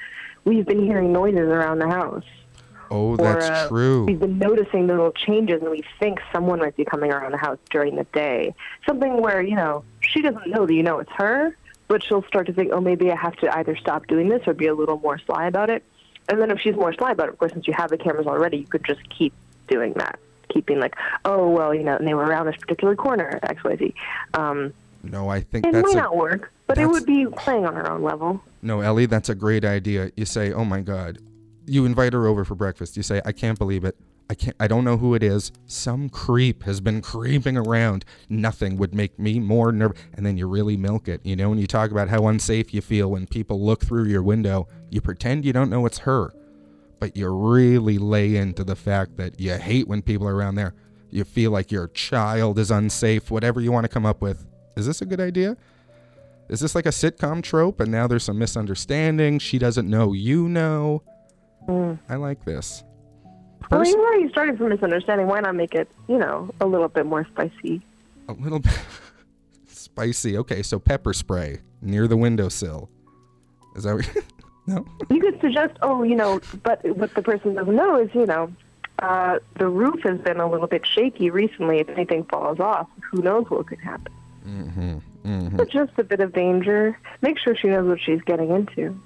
[0.49, 2.25] "We've been hearing noises around the house."
[2.91, 4.05] Oh, Or, that's uh, true.
[4.05, 7.59] We've been noticing little changes, and we think someone might be coming around the house
[7.71, 8.55] during the day.
[8.87, 11.55] Something where you know she doesn't know that you know it's her,
[11.89, 14.55] but she'll start to think, "Oh, maybe I have to either stop doing this or
[14.55, 15.83] be a little more sly about it."
[16.31, 18.27] And then if she's more sly about it, of course, since you have the cameras
[18.27, 19.33] already, you could just keep
[19.67, 23.39] doing that, keeping like, "Oh, well, you know, and they were around this particular corner,
[23.43, 23.95] X, Y, Z."
[24.35, 27.67] Um, No, I think it that's might a, not work, but it would be playing
[27.67, 28.41] on her own level.
[28.63, 30.11] No, Ellie, that's a great idea.
[30.17, 31.19] You say, "Oh my God,"
[31.67, 32.97] you invite her over for breakfast.
[32.97, 33.97] You say, "I can't believe it.
[34.31, 34.57] I can't.
[34.61, 35.53] I don't know who it is.
[35.65, 38.05] Some creep has been creeping around.
[38.29, 41.51] Nothing would make me more nervous." And then you really milk it, you know.
[41.51, 44.69] And you talk about how unsafe you feel when people look through your window.
[44.91, 46.33] You pretend you don't know it's her,
[47.01, 50.75] but you really lay into the fact that you hate when people are around there.
[51.11, 53.31] You feel like your child is unsafe.
[53.31, 54.45] Whatever you want to come up with.
[54.77, 55.57] Is this a good idea?
[56.49, 59.39] Is this like a sitcom trope and now there's some misunderstanding?
[59.39, 61.03] She doesn't know you know.
[62.09, 62.83] I like this.
[63.71, 65.27] Well, you already started from misunderstanding.
[65.27, 67.83] Why not make it, you know, a little bit more spicy?
[68.29, 68.79] a little bit
[69.67, 70.37] spicy.
[70.39, 72.89] Okay, so pepper spray near the windowsill.
[73.77, 74.09] Is that what
[74.67, 74.85] No?
[75.09, 78.53] You could suggest, oh, you know, but what the person doesn't know is, you know,
[78.99, 81.79] uh, the roof has been a little bit shaky recently.
[81.79, 84.13] If anything falls off, who knows what could happen?
[84.47, 84.99] Mm-hmm.
[85.29, 85.57] Mm-hmm.
[85.57, 86.99] But just a bit of danger.
[87.21, 88.99] Make sure she knows what she's getting into.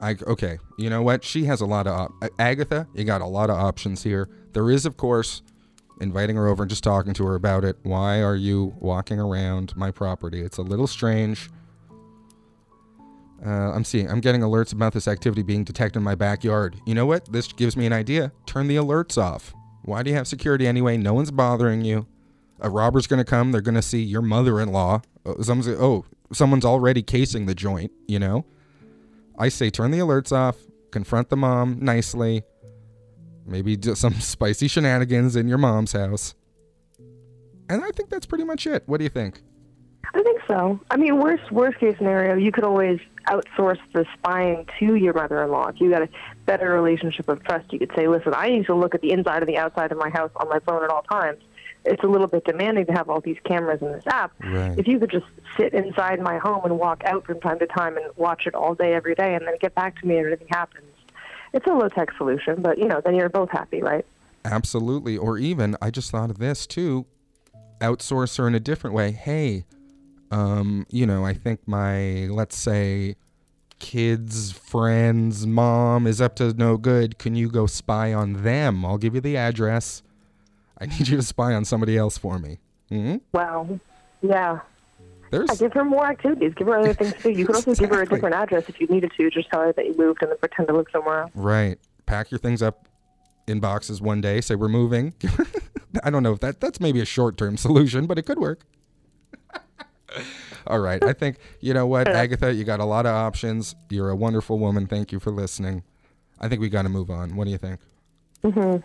[0.00, 0.58] I okay.
[0.78, 1.22] You know what?
[1.24, 2.88] She has a lot of op- Agatha.
[2.94, 4.30] You got a lot of options here.
[4.54, 5.42] There is, of course,
[6.00, 7.76] inviting her over and just talking to her about it.
[7.82, 10.40] Why are you walking around my property?
[10.40, 11.50] It's a little strange.
[13.44, 14.08] Uh, I'm seeing.
[14.08, 16.76] I'm getting alerts about this activity being detected in my backyard.
[16.86, 17.30] You know what?
[17.30, 18.32] This gives me an idea.
[18.46, 19.52] Turn the alerts off.
[19.82, 20.96] Why do you have security anyway?
[20.96, 22.06] No one's bothering you.
[22.60, 23.52] A robber's gonna come.
[23.52, 25.02] They're gonna see your mother-in-law.
[25.24, 27.92] Uh, Someone's oh, someone's already casing the joint.
[28.06, 28.44] You know.
[29.38, 30.56] I say turn the alerts off,
[30.90, 32.42] confront the mom nicely.
[33.46, 36.34] Maybe do some spicy shenanigans in your mom's house.
[37.70, 38.82] And I think that's pretty much it.
[38.86, 39.42] What do you think?
[40.12, 40.80] I think so.
[40.90, 45.68] I mean, worst worst case scenario, you could always outsource the spying to your mother-in-law.
[45.68, 46.08] If you got a
[46.46, 49.42] better relationship of trust, you could say, "Listen, I need to look at the inside
[49.42, 51.38] and the outside of my house on my phone at all times."
[51.84, 54.32] It's a little bit demanding to have all these cameras in this app.
[54.44, 54.78] Right.
[54.78, 57.96] If you could just sit inside my home and walk out from time to time
[57.96, 60.48] and watch it all day, every day, and then get back to me if anything
[60.50, 60.84] happens,
[61.52, 62.60] it's a low-tech solution.
[62.60, 64.04] But you know, then you're both happy, right?
[64.44, 65.16] Absolutely.
[65.16, 67.06] Or even, I just thought of this too
[67.80, 69.12] outsource her in a different way.
[69.12, 69.64] Hey,
[70.30, 73.16] um, you know, I think my, let's say,
[73.78, 77.18] kids, friends, mom is up to no good.
[77.18, 78.84] Can you go spy on them?
[78.84, 80.02] I'll give you the address.
[80.80, 82.58] I need you to spy on somebody else for me.
[82.88, 83.78] hmm Well,
[84.22, 84.60] yeah.
[85.30, 86.52] There's I give her more activities.
[86.56, 87.30] Give her other things to do.
[87.30, 89.30] You could also give her a different address if you needed to.
[89.30, 91.30] Just tell her that you moved and then pretend to live somewhere else.
[91.34, 91.78] right.
[92.06, 92.88] Pack your things up
[93.46, 94.40] in boxes one day.
[94.40, 95.14] Say we're moving.
[96.02, 98.62] I don't know if that that's maybe a short term solution, but it could work.
[100.66, 101.02] All right.
[101.04, 102.52] I think you know what, Agatha.
[102.52, 103.76] You got a lot of options.
[103.88, 104.86] You're a wonderful woman.
[104.88, 105.84] Thank you for listening.
[106.40, 107.36] I think we got to move on.
[107.36, 107.78] What do you think?
[108.42, 108.82] Mm-hmm.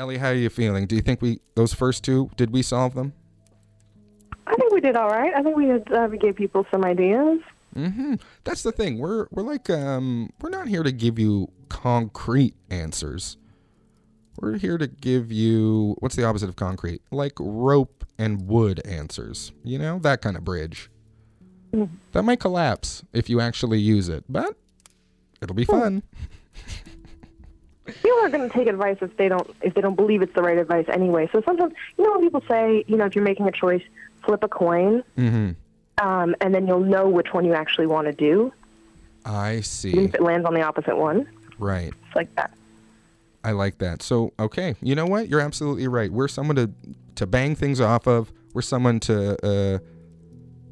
[0.00, 0.86] Ellie, how are you feeling?
[0.86, 3.12] Do you think we those first two did we solve them?
[4.46, 5.34] I think we did all right.
[5.34, 7.40] I think we did, uh, we gave people some ideas.
[7.76, 8.14] Mm-hmm.
[8.44, 8.98] That's the thing.
[8.98, 13.36] We're we're like um we're not here to give you concrete answers.
[14.40, 17.02] We're here to give you what's the opposite of concrete?
[17.10, 19.52] Like rope and wood answers.
[19.64, 20.90] You know, that kind of bridge.
[22.12, 24.56] That might collapse if you actually use it, but
[25.42, 26.02] it'll be fun.
[28.02, 30.42] People are going to take advice if they don't if they don't believe it's the
[30.42, 31.28] right advice anyway.
[31.32, 33.82] So sometimes, you know, when people say, you know, if you're making a choice,
[34.24, 36.06] flip a coin, Mm-hmm.
[36.06, 38.52] um, and then you'll know which one you actually want to do.
[39.24, 39.98] I Even see.
[40.04, 41.26] if it lands on the opposite one,
[41.58, 41.92] Right.
[42.06, 42.52] it's like that.
[43.44, 44.02] I like that.
[44.02, 45.28] So, okay, you know what?
[45.28, 46.10] You're absolutely right.
[46.12, 46.70] We're someone to
[47.16, 48.32] to bang things off of.
[48.54, 49.78] We're someone to uh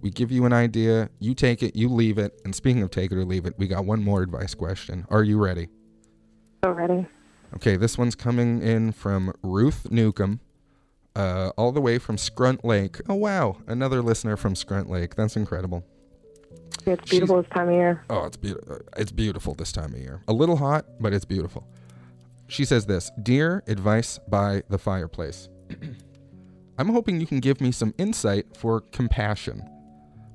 [0.00, 2.40] we give you an idea, you take it, you leave it.
[2.44, 5.04] And speaking of take it or leave it, we got one more advice question.
[5.10, 5.68] Are you ready?
[6.62, 7.06] So ready.
[7.54, 10.40] Okay, this one's coming in from Ruth Newcomb,
[11.16, 13.00] uh, all the way from Scrunt Lake.
[13.08, 15.14] Oh wow, another listener from Scrunt Lake.
[15.14, 15.84] That's incredible.
[16.84, 18.04] It's beautiful this time of year.
[18.10, 18.78] Oh, it's beautiful.
[18.96, 20.22] It's beautiful this time of year.
[20.28, 21.66] A little hot, but it's beautiful.
[22.48, 25.48] She says this Dear advice by the fireplace.
[26.78, 29.68] I'm hoping you can give me some insight for compassion.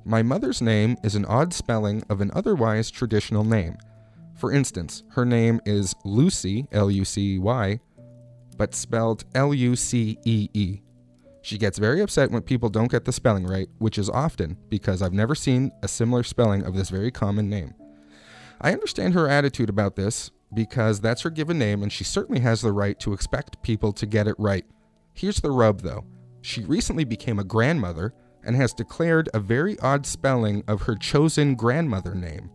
[0.06, 3.78] My mother's name is an odd spelling of an otherwise traditional name.
[4.44, 7.80] For instance, her name is Lucy, L U C Y,
[8.58, 10.82] but spelled L U C E E.
[11.42, 15.02] She gets very upset when people don't get the spelling right, which is often because
[15.02, 17.74] I've never seen a similar spelling of this very common name.
[18.60, 22.62] I understand her attitude about this because that's her given name and she certainly has
[22.62, 24.66] the right to expect people to get it right.
[25.14, 26.04] Here's the rub though.
[26.42, 31.56] She recently became a grandmother and has declared a very odd spelling of her chosen
[31.56, 32.50] grandmother name.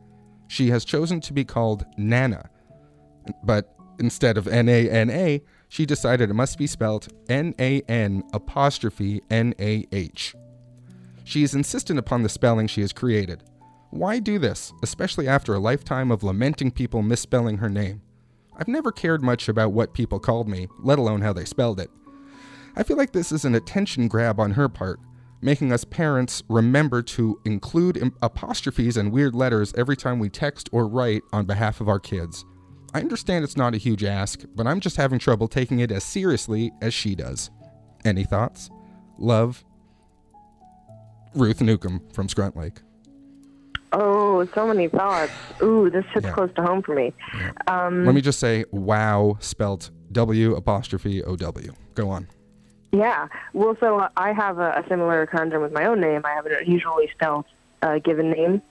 [0.48, 2.50] She has chosen to be called Nana,
[3.44, 7.82] but instead of N A N A, she decided it must be spelled N A
[7.82, 10.34] N apostrophe N A H.
[11.24, 13.44] She is insistent upon the spelling she has created.
[13.90, 18.02] Why do this, especially after a lifetime of lamenting people misspelling her name?
[18.56, 21.90] I've never cared much about what people called me, let alone how they spelled it.
[22.76, 25.00] I feel like this is an attention grab on her part,
[25.40, 30.86] making us parents remember to include apostrophes and weird letters every time we text or
[30.88, 32.44] write on behalf of our kids.
[32.94, 36.04] I understand it's not a huge ask, but I'm just having trouble taking it as
[36.04, 37.50] seriously as she does.
[38.04, 38.70] Any thoughts?
[39.18, 39.64] Love,
[41.34, 42.80] Ruth Newcomb from Scrunt Lake.
[43.92, 45.32] Oh, so many thoughts.
[45.62, 46.32] Ooh, this hits Yeah.
[46.32, 47.12] close to home for me.
[47.66, 51.72] Um, Let me just say, wow, spelt W apostrophe O W.
[51.94, 52.28] Go on.
[52.92, 53.28] Yeah.
[53.52, 56.22] Well, so uh, I have a, a similar conundrum with my own name.
[56.24, 57.44] I have an unusually spelled
[57.82, 58.62] uh, given name,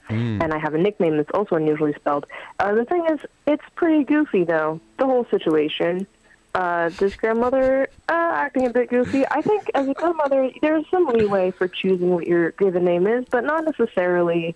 [0.41, 2.25] and I have a nickname that's also unusually spelled.
[2.60, 6.08] Uh, the thing is, it's pretty goofy, though, the whole situation.
[6.56, 9.23] Uh, this grandmother uh, acting a bit goofy.
[9.30, 13.25] I think as a grandmother, there's some leeway for choosing what your given name is,
[13.30, 14.56] but not necessarily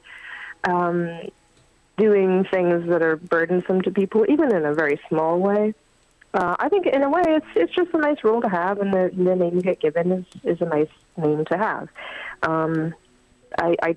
[0.64, 1.30] um,
[1.98, 5.76] doing things that are burdensome to people, even in a very small way.
[6.34, 8.94] Uh, I think in a way it's it's just a nice role to have, and
[8.94, 11.90] the, the name you get given is, is a nice name to have.
[12.44, 12.94] Um,
[13.58, 13.96] I, I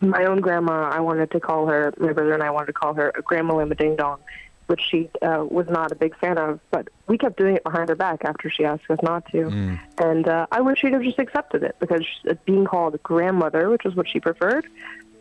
[0.00, 1.94] my own grandma, I wanted to call her.
[1.98, 4.18] My brother and I wanted to call her Grandma Lima Ding Dong,
[4.66, 6.60] which she uh, was not a big fan of.
[6.70, 10.28] But we kept doing it behind her back after she asked us not to, and
[10.28, 12.04] uh, I wish she'd have just accepted it because
[12.44, 14.66] being called grandmother, which is what she preferred,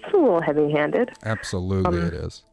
[0.01, 1.13] it's a little heavy-handed.
[1.23, 2.43] Absolutely, Um, it is.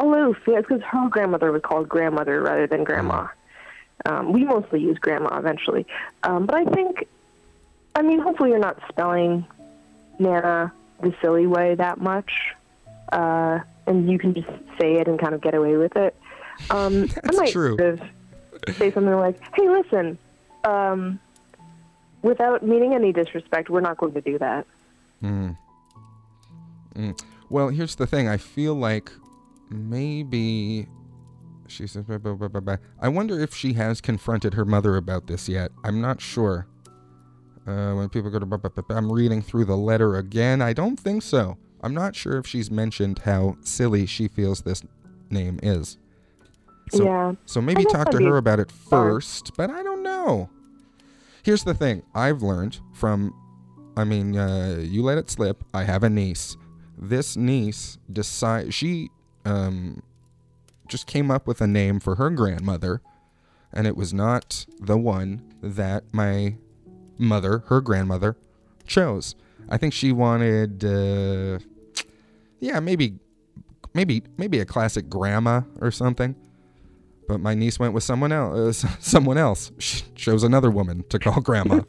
[0.00, 3.28] Aloof, yeah, because her grandmother was called grandmother rather than grandma.
[4.06, 5.86] Um, we mostly use grandma eventually,
[6.22, 7.06] um, but I think,
[7.94, 9.46] I mean, hopefully you're not spelling
[10.18, 10.72] Nana
[11.02, 12.32] the silly way that much,
[13.12, 14.48] uh, and you can just
[14.80, 16.16] say it and kind of get away with it.
[16.70, 17.76] Um, I That's might true.
[17.76, 20.16] sort of say something like, "Hey, listen,
[20.64, 21.20] um,
[22.22, 24.66] without meaning any disrespect, we're not going to do that."
[27.50, 28.28] Well, here's the thing.
[28.28, 29.10] I feel like
[29.70, 30.86] maybe
[31.68, 32.04] she says.
[32.04, 35.48] "Blah, blah, blah, blah, blah." I wonder if she has confronted her mother about this
[35.48, 35.70] yet.
[35.84, 36.66] I'm not sure.
[37.66, 40.60] Uh, when people go to, I'm reading through the letter again.
[40.62, 41.56] I don't think so.
[41.82, 44.82] I'm not sure if she's mentioned how silly she feels this
[45.30, 45.98] name is.
[46.90, 47.32] So, Yeah.
[47.46, 50.50] So maybe talk to her about it first, but I don't know.
[51.42, 53.34] Here's the thing I've learned from,
[53.96, 55.64] I mean, uh, you let it slip.
[55.72, 56.56] I have a niece.
[56.98, 59.10] This niece decide she
[59.44, 60.02] um,
[60.88, 63.00] just came up with a name for her grandmother,
[63.72, 66.56] and it was not the one that my
[67.18, 68.36] mother, her grandmother,
[68.86, 69.34] chose.
[69.68, 71.58] I think she wanted, uh,
[72.58, 73.14] yeah, maybe,
[73.94, 76.34] maybe, maybe a classic grandma or something.
[77.28, 78.84] But my niece went with someone else.
[78.84, 79.70] Uh, someone else.
[79.78, 81.82] She chose another woman to call grandma.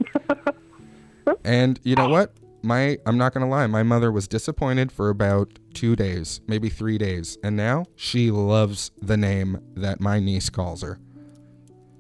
[1.44, 2.34] and you know what?
[2.64, 3.68] My I'm not gonna lie.
[3.68, 8.92] My mother was disappointed for about two days, maybe three days, and now she loves
[9.02, 11.00] the name that my niece calls her.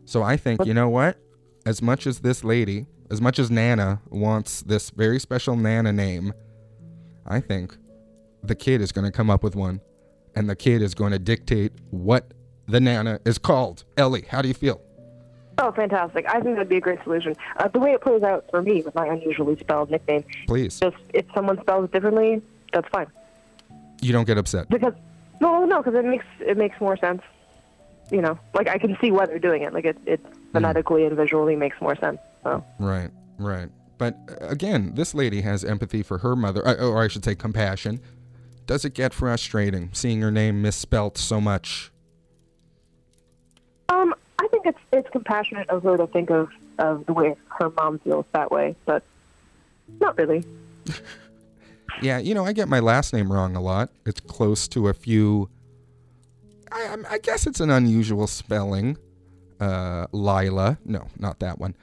[0.05, 1.17] So I think you know what?
[1.65, 6.33] As much as this lady, as much as Nana wants this very special Nana name,
[7.25, 7.77] I think
[8.43, 9.81] the kid is going to come up with one,
[10.35, 12.33] and the kid is going to dictate what
[12.67, 13.83] the Nana is called.
[13.97, 14.81] Ellie, how do you feel?
[15.61, 16.25] Oh, fantastic!
[16.27, 17.35] I think that'd be a great solution.
[17.57, 20.79] Uh, the way it plays out for me with my unusually spelled nickname, Please.
[20.79, 22.41] just if someone spells it differently,
[22.73, 23.05] that's fine.
[24.01, 24.69] You don't get upset.
[24.69, 24.93] Because
[25.39, 27.21] no, no, because it makes it makes more sense.
[28.11, 29.71] You know, like I can see why they're doing it.
[29.71, 30.19] Like it, it
[30.51, 32.17] phonetically and visually makes more sense.
[32.43, 33.69] So Right, right.
[33.99, 37.35] But uh, again, this lady has empathy for her mother, uh, or I should say
[37.35, 38.01] compassion.
[38.65, 41.91] Does it get frustrating seeing her name misspelt so much?
[44.61, 48.25] Think it's it's compassionate of her to think of of the way her mom feels
[48.33, 49.03] that way, but
[49.99, 50.43] not really.
[52.01, 53.89] Yeah, you know, I get my last name wrong a lot.
[54.05, 55.49] It's close to a few.
[56.71, 58.97] I, I guess it's an unusual spelling.
[59.59, 60.79] Uh, Lila.
[60.85, 61.75] No, not that one.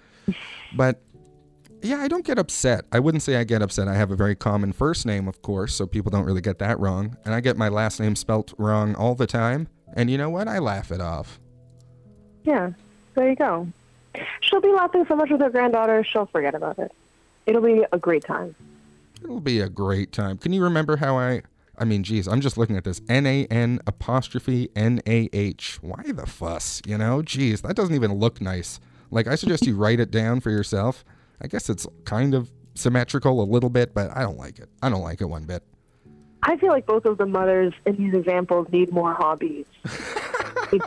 [0.74, 1.01] But
[1.83, 2.87] yeah, I don't get upset.
[2.91, 3.87] I wouldn't say I get upset.
[3.87, 6.81] I have a very common first name, of course, so people don't really get that
[6.81, 7.16] wrong.
[7.24, 9.68] And I get my last name spelt wrong all the time.
[9.95, 10.49] And you know what?
[10.49, 11.39] I laugh it off.
[12.45, 12.70] Yeah,
[13.14, 13.68] there you go.
[14.41, 16.93] She'll be laughing so much with her granddaughter, she'll forget about it.
[17.47, 18.55] It'll be a great time.
[19.22, 20.39] It'll be a great time.
[20.39, 21.43] Can you remember how I?
[21.78, 23.01] I mean, geez, I'm just looking at this.
[23.09, 25.78] N A N apostrophe N A H.
[25.80, 26.82] Why the fuss?
[26.86, 28.80] You know, geez, that doesn't even look nice.
[29.11, 31.05] Like, I suggest you write it down for yourself.
[31.41, 34.68] I guess it's kind of symmetrical a little bit, but I don't like it.
[34.82, 35.62] I don't like it one bit.
[36.43, 39.66] I feel like both of the mothers in these examples need more hobbies.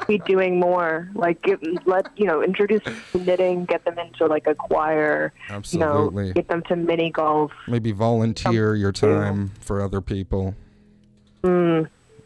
[0.08, 1.10] be doing more.
[1.14, 2.82] Like, get, let you know, introduce
[3.14, 5.34] knitting, get them into like a choir.
[5.50, 6.24] Absolutely.
[6.24, 7.52] You know, get them to mini golf.
[7.68, 10.56] Maybe volunteer your time for other people.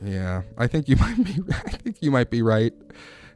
[0.06, 1.40] Yeah, I think you might be.
[1.52, 2.74] I think you might be right.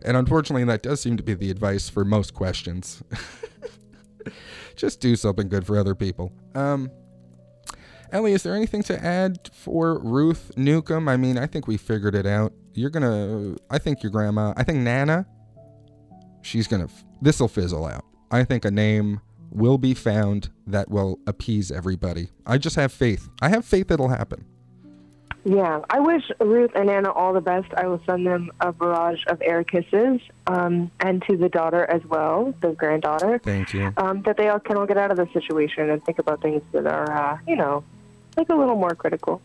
[0.04, 3.04] And unfortunately, that does seem to be the advice for most questions.
[4.76, 6.32] Just do something good for other people.
[6.56, 6.90] Um,
[8.12, 11.10] Ellie, is there anything to add for Ruth Newcomb?
[11.10, 12.54] I mean, I think we figured it out.
[12.74, 13.56] You're gonna.
[13.70, 14.54] I think your grandma.
[14.56, 15.26] I think Nana.
[16.42, 16.88] She's gonna.
[17.22, 18.06] This will fizzle out.
[18.32, 22.30] I think a name will be found that will appease everybody.
[22.46, 23.28] I just have faith.
[23.42, 24.46] I have faith it'll happen.
[25.46, 27.74] Yeah, I wish Ruth and Anna all the best.
[27.76, 32.04] I will send them a barrage of air kisses, um, and to the daughter as
[32.06, 33.94] well, the granddaughter, Thank you.
[33.98, 36.62] um, that they all can all get out of the situation and think about things
[36.74, 37.84] that are, uh, you know,
[38.36, 39.42] like a little more critical.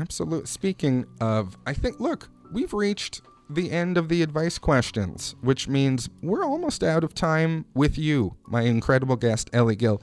[0.00, 0.46] Absolutely.
[0.46, 3.20] Speaking of, I think, look, we've reached
[3.50, 8.36] the end of the advice questions, which means we're almost out of time with you,
[8.46, 10.00] my incredible guest, Ellie Gill.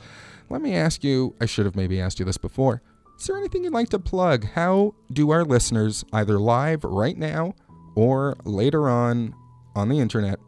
[0.50, 2.82] Let me ask you, I should have maybe asked you this before.
[3.20, 4.46] Is there anything you'd like to plug?
[4.46, 7.56] How do our listeners, either live right now
[7.96, 9.34] or later on
[9.76, 10.40] on the internet,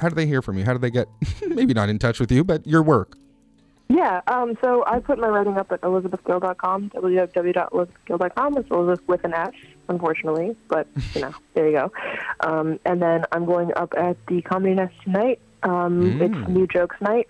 [0.00, 0.64] how do they hear from you?
[0.64, 1.06] How do they get,
[1.46, 3.16] maybe not in touch with you, but your work?
[3.88, 8.56] Yeah, um, so I put my writing up at elizabethgill.com, www.elizabethgill.com.
[8.58, 9.52] It's Elizabeth with an S,
[9.88, 11.92] unfortunately, but, you know, there you go.
[12.40, 15.40] Um, and then I'm going up at the Comedy Nest tonight.
[15.62, 17.26] Um, It's New Jokes Night.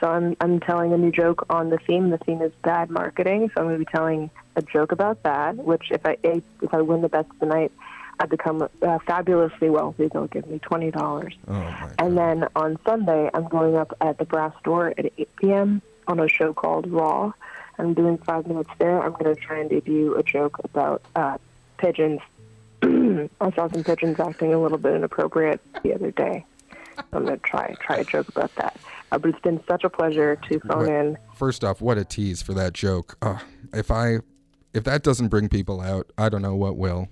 [0.00, 2.10] So I'm, I'm telling a new joke on the theme.
[2.10, 3.50] The theme is bad marketing.
[3.54, 6.80] So I'm going to be telling a joke about that, which if I if I
[6.80, 7.70] win the best of the night,
[8.18, 10.08] I become uh, fabulously wealthy.
[10.12, 11.32] They'll give me $20.
[11.48, 15.36] Oh, my And then on Sunday, I'm going up at the Brass Door at 8
[15.36, 15.82] p.m.
[16.08, 17.32] on a show called Raw.
[17.78, 19.02] I'm doing five minutes there.
[19.02, 21.38] I'm going to try and debut a joke about uh,
[21.78, 22.20] pigeons.
[22.82, 26.44] I saw some pigeons acting a little bit inappropriate the other day.
[27.12, 28.76] I'm going to try try a joke about that.
[29.10, 31.18] Uh, but it's been such a pleasure to phone What- in.
[31.34, 33.16] First off, what a tease for that joke.
[33.22, 33.38] Uh,
[33.72, 34.18] if I
[34.74, 37.08] if that doesn't bring people out, I don't know what will.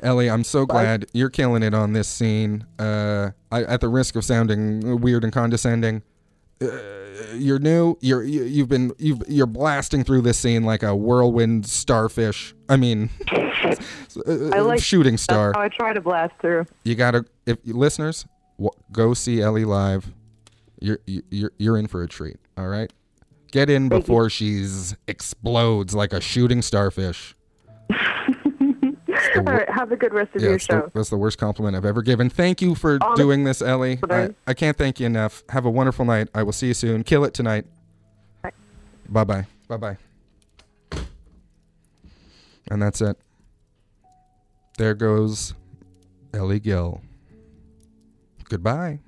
[0.00, 2.64] Ellie, I'm so glad you're killing it on this scene.
[2.78, 6.02] Uh, I, at the risk of sounding weird and condescending,
[6.60, 6.66] uh,
[7.34, 7.96] you're new.
[8.00, 12.54] You're you, you've been you've you're blasting through this scene like a whirlwind starfish.
[12.68, 13.74] I mean, uh,
[14.52, 15.52] I like shooting star.
[15.54, 16.66] How I try to blast through.
[16.84, 18.26] You gotta, if listeners,
[18.58, 20.12] w- go see Ellie live.
[20.80, 22.36] You're you're you're in for a treat.
[22.56, 22.92] All right,
[23.52, 24.06] get in Thank you.
[24.06, 27.34] before she's explodes like a shooting starfish.
[29.46, 30.80] All right, have a good rest of Yeah, your show.
[30.82, 32.28] the, that's the worst compliment I've ever given.
[32.30, 33.98] Thank you for doing this, Ellie.
[34.10, 35.42] I, I can't thank you enough.
[35.50, 36.28] Have a wonderful night.
[36.34, 37.04] I will see you soon.
[37.04, 37.66] Kill it tonight.
[39.08, 39.46] Bye bye.
[39.68, 39.96] Bye bye.
[42.70, 43.16] And that's it.
[44.76, 45.54] There goes
[46.34, 47.00] Ellie Gill.
[48.48, 49.00] Goodbye.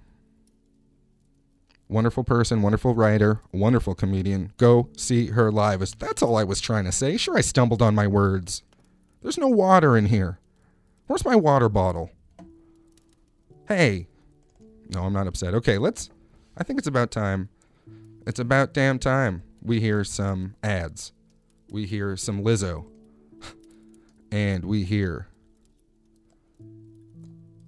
[1.88, 4.52] Wonderful person, wonderful writer, wonderful comedian.
[4.58, 5.80] Go see her live.
[5.98, 7.16] That's all I was trying to say.
[7.16, 8.62] Sure, I stumbled on my words.
[9.22, 10.38] There's no water in here.
[11.06, 12.10] Where's my water bottle?
[13.68, 14.08] Hey.
[14.88, 15.54] No, I'm not upset.
[15.54, 16.10] Okay, let's.
[16.56, 17.48] I think it's about time.
[18.26, 21.12] It's about damn time we hear some ads.
[21.70, 22.86] We hear some Lizzo.
[24.32, 25.28] and we hear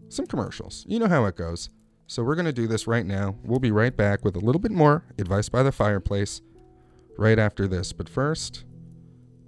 [0.09, 0.84] some commercials.
[0.88, 1.70] You know how it goes.
[2.07, 3.36] So we're going to do this right now.
[3.44, 6.42] We'll be right back with a little bit more advice by the fireplace
[7.16, 7.92] right after this.
[7.92, 8.64] But first,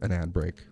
[0.01, 0.65] an ad break.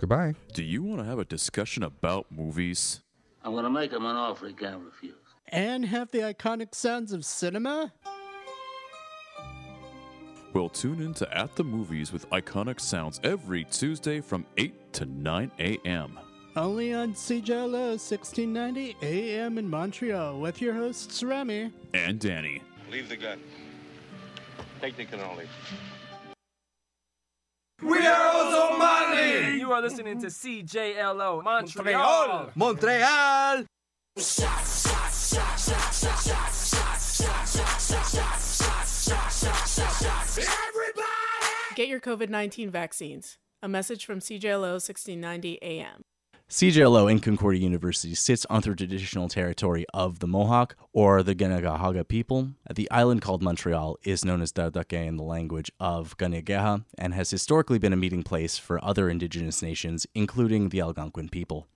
[0.00, 0.34] Goodbye.
[0.54, 3.02] Do you want to have a discussion about movies?
[3.44, 5.12] I'm gonna make him an offer he can't refuse.
[5.48, 7.92] And have the iconic sounds of cinema?
[10.54, 15.04] Well, tune in to At the Movies with iconic sounds every Tuesday from 8 to
[15.04, 16.18] 9 a.m.
[16.56, 21.72] Only on CJLO 1690 AM in Montreal with your hosts Remy.
[21.92, 22.62] And Danny.
[22.90, 23.38] Leave the gun.
[24.80, 25.44] Take the only.
[27.82, 29.58] We are also Mali!
[29.58, 32.50] You are listening to CJLO Montreal.
[32.54, 33.64] Montreal!
[40.38, 41.74] Everybody.
[41.74, 43.38] Get your COVID 19 vaccines.
[43.62, 46.02] A message from CJLO 1690 AM.
[46.50, 52.02] CJLO in Concordia University sits on the traditional territory of the Mohawk or the Kanien'kehá:ka
[52.02, 52.54] people.
[52.74, 57.30] The island called Montreal is known as Tiohtià:ke in the language of Kanien'kehá:ka and has
[57.30, 61.68] historically been a meeting place for other indigenous nations, including the Algonquin people.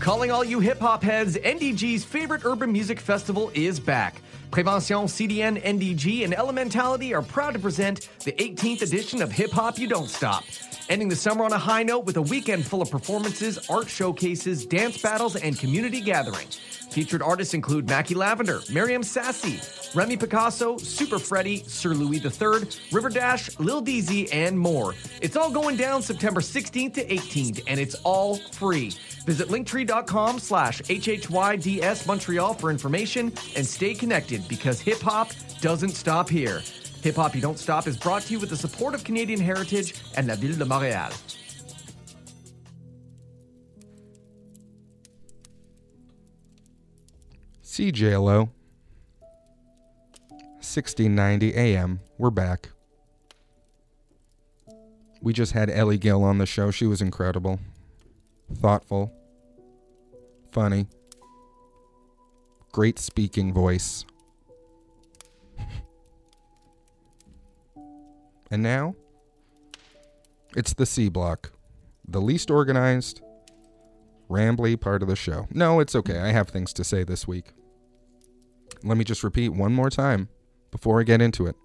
[0.00, 4.22] Calling all you hip hop heads, NDG's favorite urban music festival is back.
[4.50, 9.78] Prévention, CDN, NDG, and Elementality are proud to present the 18th edition of Hip Hop
[9.78, 10.44] You Don't Stop.
[10.90, 14.66] Ending the summer on a high note with a weekend full of performances, art showcases,
[14.66, 16.56] dance battles, and community gatherings.
[16.90, 19.60] Featured artists include Mackie Lavender, Miriam Sassy,
[19.94, 24.96] Remy Picasso, Super Freddy, Sir Louis III, River Dash, Lil DZ, and more.
[25.20, 28.90] It's all going down September 16th to 18th, and it's all free.
[29.26, 35.30] Visit linktree.com slash HHYDS Montreal for information and stay connected because hip hop
[35.60, 36.62] doesn't stop here.
[37.02, 39.94] Hip Hop You Don't Stop is brought to you with the support of Canadian Heritage
[40.16, 41.10] and La Ville de Montréal.
[47.64, 48.50] CJLO
[50.58, 52.00] 1690 AM.
[52.18, 52.68] We're back.
[55.22, 56.70] We just had Ellie Gill on the show.
[56.70, 57.58] She was incredible,
[58.54, 59.12] thoughtful,
[60.52, 60.86] funny,
[62.72, 64.04] great speaking voice.
[68.50, 68.94] And now
[70.56, 71.52] it's the C block,
[72.06, 73.20] the least organized,
[74.28, 75.46] rambly part of the show.
[75.50, 76.18] No, it's okay.
[76.18, 77.52] I have things to say this week.
[78.82, 80.28] Let me just repeat one more time
[80.70, 81.56] before I get into it.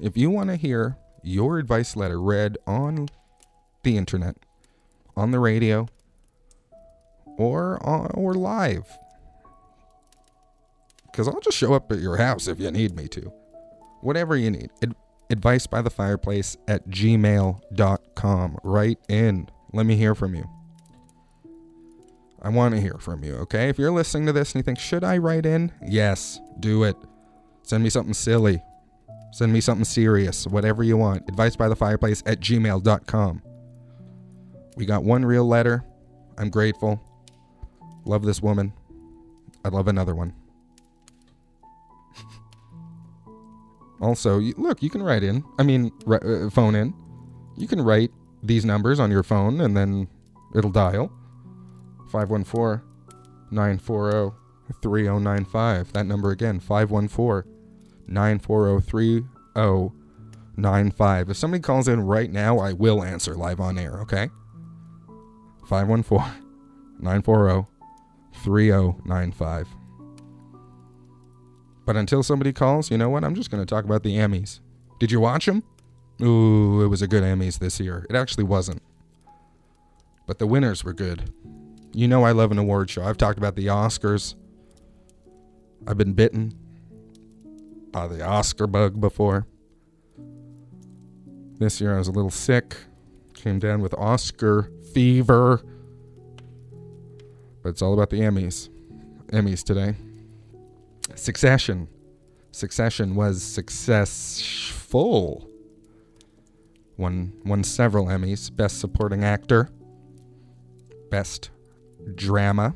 [0.00, 3.08] If you want to hear your advice letter read on
[3.82, 4.36] the internet,
[5.16, 5.88] on the radio,
[7.38, 8.86] or on, or live,
[11.10, 13.32] because I'll just show up at your house if you need me to.
[14.02, 14.70] Whatever you need.
[15.30, 18.58] Advice by the fireplace at gmail.com.
[18.62, 19.48] Write in.
[19.72, 20.48] Let me hear from you.
[22.42, 23.68] I want to hear from you, okay?
[23.68, 25.72] If you're listening to this and you think, should I write in?
[25.84, 26.96] Yes, do it.
[27.62, 28.62] Send me something silly.
[29.32, 30.46] Send me something serious.
[30.46, 31.28] Whatever you want.
[31.28, 33.42] Advice by the fireplace at gmail.com.
[34.76, 35.84] We got one real letter.
[36.38, 37.02] I'm grateful.
[38.04, 38.72] Love this woman.
[39.64, 40.32] I'd love another one.
[44.00, 45.44] Also, look, you can write in.
[45.58, 46.94] I mean, uh, phone in.
[47.56, 48.10] You can write
[48.42, 50.08] these numbers on your phone and then
[50.54, 51.10] it'll dial
[52.10, 52.82] 514
[53.50, 54.36] 940
[54.82, 55.92] 3095.
[55.92, 57.50] That number again, 514
[58.06, 61.30] 940 3095.
[61.30, 64.30] If somebody calls in right now, I will answer live on air, okay?
[65.68, 66.26] 514
[67.00, 67.66] 940
[68.44, 69.68] 3095.
[71.86, 73.24] But until somebody calls, you know what?
[73.24, 74.60] I'm just going to talk about the Emmys.
[74.98, 75.62] Did you watch them?
[76.20, 78.04] Ooh, it was a good Emmys this year.
[78.10, 78.82] It actually wasn't.
[80.26, 81.32] But the winners were good.
[81.94, 83.04] You know I love an award show.
[83.04, 84.34] I've talked about the Oscars.
[85.86, 86.58] I've been bitten
[87.92, 89.46] by the Oscar bug before.
[91.58, 92.76] This year I was a little sick.
[93.34, 95.62] Came down with Oscar fever.
[97.62, 98.68] But it's all about the Emmys.
[99.28, 99.94] Emmys today.
[101.14, 101.88] Succession.
[102.52, 105.48] Succession was successful.
[106.96, 108.54] Won won several Emmys.
[108.54, 109.68] Best Supporting Actor.
[111.10, 111.50] Best
[112.14, 112.74] Drama.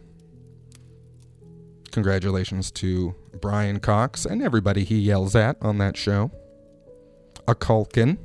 [1.91, 6.31] Congratulations to Brian Cox and everybody he yells at on that show.
[7.49, 8.18] A Culkin.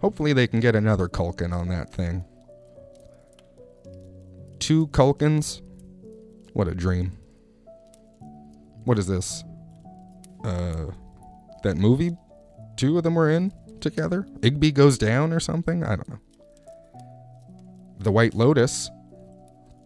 [0.00, 2.24] Hopefully they can get another Culkin on that thing.
[4.66, 5.62] Two Culkins?
[6.52, 7.12] What a dream.
[8.82, 9.44] What is this?
[10.42, 10.86] Uh
[11.62, 12.16] that movie
[12.76, 14.26] two of them were in together?
[14.40, 15.84] Igby goes down or something?
[15.84, 16.18] I don't know.
[18.00, 18.90] The White Lotus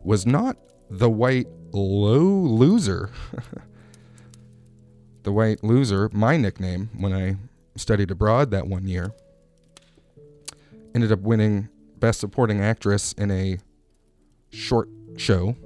[0.02, 0.56] was not
[0.88, 3.10] the White Low Loser.
[5.24, 7.36] the White Loser, my nickname when I
[7.76, 9.12] studied abroad that one year,
[10.94, 11.68] ended up winning
[11.98, 13.58] Best Supporting Actress in a
[14.50, 15.56] short show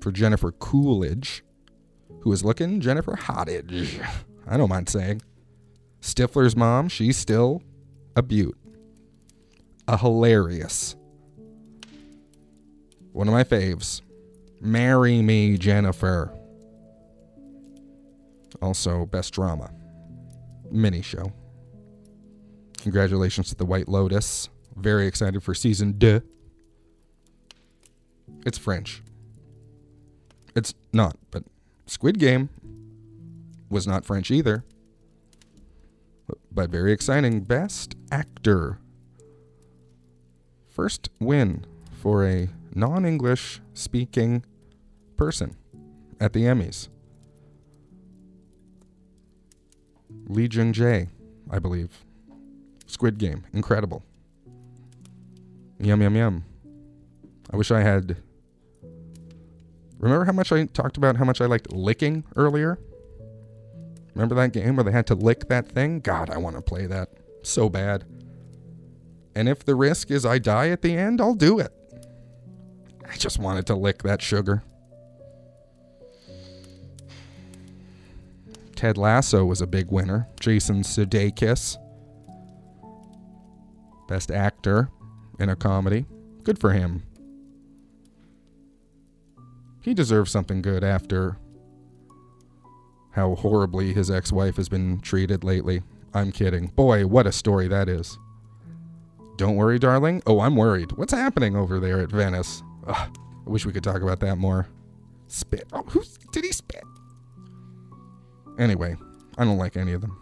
[0.00, 1.42] for Jennifer Coolidge,
[2.20, 4.00] who is looking Jennifer Hottage.
[4.46, 5.22] I don't mind saying.
[6.00, 7.62] Stifler's mom, she's still
[8.16, 8.56] a beaut.
[9.86, 10.96] A hilarious.
[13.12, 14.02] One of my faves.
[14.60, 16.32] Marry Me, Jennifer.
[18.62, 19.72] Also, best drama.
[20.70, 21.32] Mini show.
[22.82, 24.48] Congratulations to The White Lotus.
[24.76, 26.22] Very excited for season 2.
[28.44, 29.02] It's French.
[30.54, 31.44] It's not, but
[31.86, 32.48] Squid Game
[33.68, 34.64] was not French either.
[36.52, 37.40] But very exciting.
[37.40, 38.78] Best actor.
[40.68, 44.44] First win for a non English speaking
[45.16, 45.56] person
[46.20, 46.88] at the Emmys.
[50.26, 51.08] Lee Jung Jae,
[51.50, 52.04] I believe.
[52.86, 53.44] Squid Game.
[53.52, 54.02] Incredible.
[55.78, 56.44] Yum, yum, yum.
[57.52, 58.16] I wish I had.
[60.00, 62.78] Remember how much I talked about how much I liked licking earlier?
[64.14, 66.00] Remember that game where they had to lick that thing?
[66.00, 67.10] God, I want to play that
[67.42, 68.04] so bad.
[69.34, 71.72] And if the risk is I die at the end, I'll do it.
[73.08, 74.62] I just wanted to lick that sugar.
[78.74, 80.26] Ted Lasso was a big winner.
[80.40, 81.76] Jason Sudeikis,
[84.08, 84.88] best actor
[85.38, 86.06] in a comedy.
[86.44, 87.02] Good for him.
[89.80, 91.36] He deserves something good after
[93.12, 95.82] how horribly his ex wife has been treated lately.
[96.14, 96.68] I'm kidding.
[96.68, 98.18] Boy, what a story that is.
[99.36, 100.22] Don't worry, darling.
[100.26, 100.92] Oh, I'm worried.
[100.92, 102.62] What's happening over there at Venice?
[102.86, 103.16] Ugh,
[103.46, 104.68] I wish we could talk about that more.
[105.28, 105.66] Spit.
[105.72, 106.02] Oh, who
[106.32, 106.82] did he spit?
[108.58, 108.96] Anyway,
[109.38, 110.20] I don't like any of them,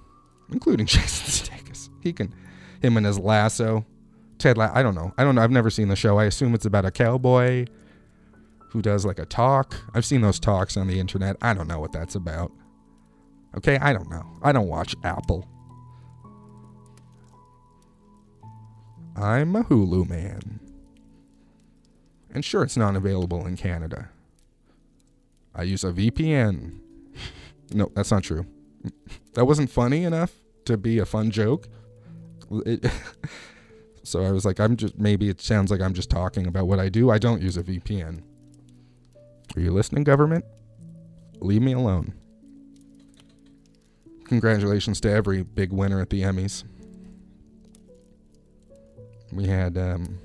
[0.53, 1.89] including Jason Sudeikis.
[2.03, 2.33] He can,
[2.81, 3.85] him and his lasso.
[4.39, 5.13] Ted, La- I don't know.
[5.19, 5.43] I don't know.
[5.43, 6.19] I've never seen the show.
[6.19, 7.67] I assume it's about a cowboy
[8.69, 9.77] who does like a talk.
[9.95, 11.37] I've seen those talks on the internet.
[11.41, 12.53] I don't know what that's about.
[13.57, 14.25] Okay, I don't know.
[14.43, 15.49] I don't watch Apple.
[19.17, 20.61] I'm a Hulu man.
[22.33, 24.11] And sure, it's not available in Canada.
[25.55, 26.79] I use a VPN.
[27.73, 28.47] no, that's not true.
[29.33, 30.33] That wasn't funny enough
[30.67, 31.67] to be a fun joke.
[32.65, 32.85] It,
[34.05, 36.79] so I was like, I'm just, maybe it sounds like I'm just talking about what
[36.79, 37.11] I do.
[37.11, 38.23] I don't use a VPN.
[39.57, 40.45] Are you listening, government?
[41.41, 42.15] Leave me alone.
[44.25, 46.65] Congratulations to every big winner at the Emmys.
[49.33, 50.19] We had um,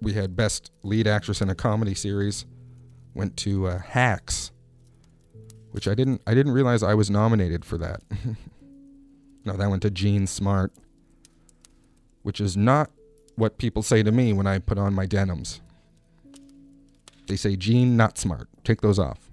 [0.00, 2.46] we had best lead actress in a comedy series
[3.14, 4.50] went to uh, Hacks,
[5.70, 8.02] which I didn't I didn't realize I was nominated for that.
[9.44, 10.72] no, that went to Jean Smart,
[12.22, 12.90] which is not
[13.36, 15.60] what people say to me when I put on my denims.
[17.26, 18.48] They say, Gene, not smart.
[18.64, 19.30] Take those off.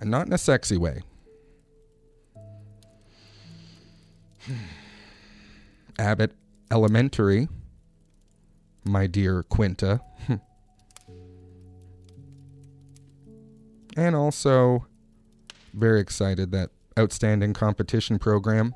[0.00, 1.02] And not in a sexy way.
[5.98, 6.32] Abbott
[6.70, 7.48] Elementary,
[8.84, 10.00] my dear Quinta.
[13.96, 14.86] and also,
[15.74, 18.74] very excited that outstanding competition program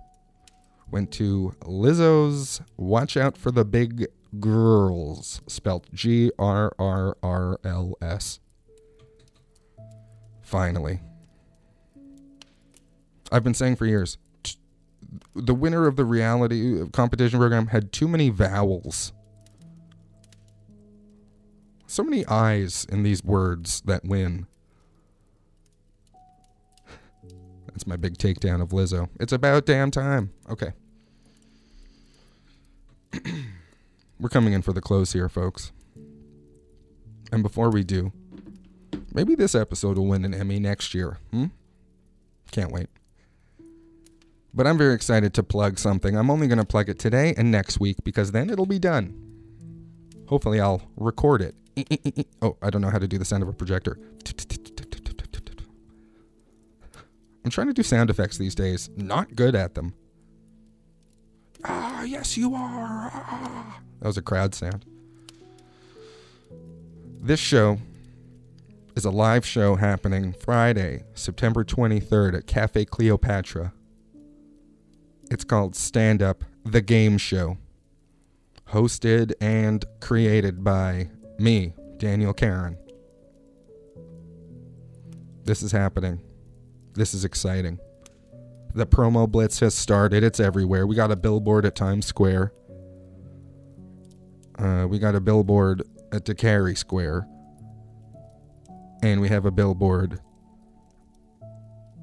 [0.90, 7.96] went to Lizzo's Watch Out for the Big Grrrls, spelt G R R R L
[8.00, 8.40] S.
[10.42, 11.00] Finally.
[13.30, 14.18] I've been saying for years
[15.34, 19.12] the winner of the reality uh, competition program had too many vowels.
[21.86, 24.46] So many I's in these words that win.
[27.66, 29.08] That's my big takedown of Lizzo.
[29.20, 30.32] It's about damn time.
[30.48, 30.72] Okay.
[34.22, 35.72] We're coming in for the close here, folks.
[37.32, 38.12] And before we do,
[39.12, 41.18] maybe this episode will win an Emmy next year.
[41.32, 41.46] Hmm?
[42.52, 42.86] Can't wait.
[44.54, 46.16] But I'm very excited to plug something.
[46.16, 49.12] I'm only going to plug it today and next week because then it'll be done.
[50.28, 51.56] Hopefully, I'll record it.
[52.42, 53.98] Oh, I don't know how to do the sound of a projector.
[57.44, 58.88] I'm trying to do sound effects these days.
[58.96, 59.94] Not good at them.
[61.64, 63.10] Ah, yes, you are.
[63.14, 63.80] Ah.
[64.00, 64.84] That was a crowd sound.
[67.20, 67.78] This show
[68.96, 73.72] is a live show happening Friday, September 23rd at Cafe Cleopatra.
[75.30, 77.58] It's called Stand Up The Game Show.
[78.70, 81.08] Hosted and created by
[81.38, 82.76] me, Daniel Karen.
[85.44, 86.20] This is happening.
[86.94, 87.78] This is exciting.
[88.74, 90.24] The promo blitz has started.
[90.24, 90.86] It's everywhere.
[90.86, 92.52] We got a billboard at Times Square.
[94.58, 97.26] Uh, we got a billboard at Decarie Square.
[99.02, 100.20] And we have a billboard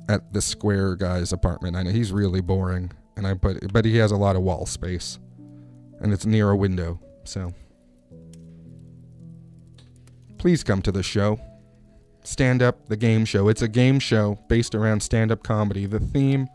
[0.09, 1.76] at the Square guy's apartment.
[1.76, 4.65] I know he's really boring, and I put, but he has a lot of wall
[4.65, 5.20] space,
[6.01, 6.99] and it's near a window.
[7.24, 7.53] So,
[10.39, 11.39] please come to the show.
[12.24, 13.47] Stand Up, the game show.
[13.47, 15.86] It's a game show based around stand up comedy.
[15.86, 16.47] The theme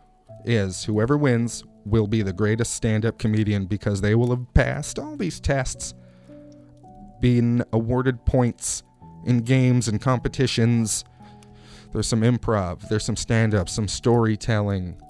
[0.45, 4.99] is whoever wins will be the greatest stand up comedian because they will have passed
[4.99, 5.95] all these tests,
[7.21, 8.83] been awarded points
[9.27, 11.05] in games and competitions.
[11.93, 15.01] There's some improv, there's some stand up, some storytelling,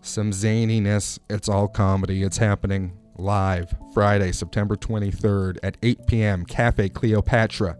[0.00, 1.18] some zaniness.
[1.30, 2.22] It's all comedy.
[2.22, 6.44] It's happening live Friday, September 23rd at 8 p.m.
[6.44, 7.76] Cafe Cleopatra.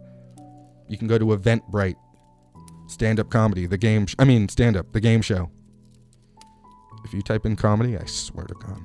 [0.88, 1.96] You can go to Eventbrite.
[2.88, 4.06] Stand up comedy, the game.
[4.06, 5.50] Sh- I mean, stand up, the game show.
[7.04, 8.80] If you type in comedy, I swear to God.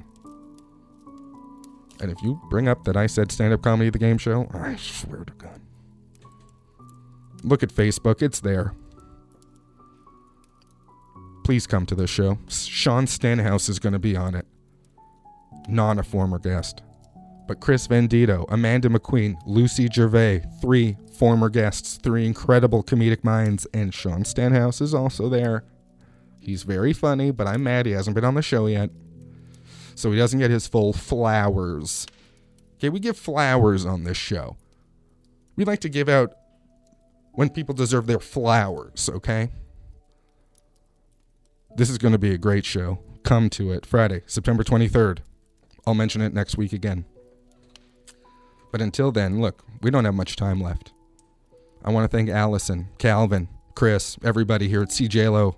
[1.99, 4.75] And if you bring up that I said stand up comedy, the game show, I
[4.75, 5.61] swear to God.
[7.43, 8.73] Look at Facebook, it's there.
[11.43, 12.39] Please come to the show.
[12.49, 14.45] Sean Stenhouse is going to be on it.
[15.69, 16.81] Not a former guest.
[17.47, 23.93] But Chris Vendito, Amanda McQueen, Lucy Gervais, three former guests, three incredible comedic minds, and
[23.93, 25.63] Sean Stenhouse is also there.
[26.47, 28.89] He's very funny, but I'm mad he hasn't been on the show yet.
[29.95, 32.07] So he doesn't get his full flowers.
[32.77, 34.55] Okay, we give flowers on this show.
[35.57, 36.31] We like to give out
[37.33, 39.49] when people deserve their flowers, okay?
[41.75, 42.99] This is going to be a great show.
[43.23, 45.17] Come to it Friday, September 23rd.
[45.85, 47.03] I'll mention it next week again.
[48.71, 50.93] But until then, look, we don't have much time left.
[51.83, 55.57] I want to thank Allison, Calvin, Chris, everybody here at CJLO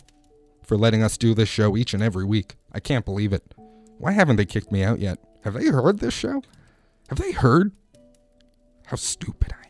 [0.69, 2.55] for letting us do this show each and every week.
[2.71, 3.55] I can't believe it.
[3.97, 5.17] Why haven't they kicked me out yet?
[5.43, 6.43] Have they heard this show?
[7.09, 7.71] Have they heard
[8.85, 9.65] how stupid I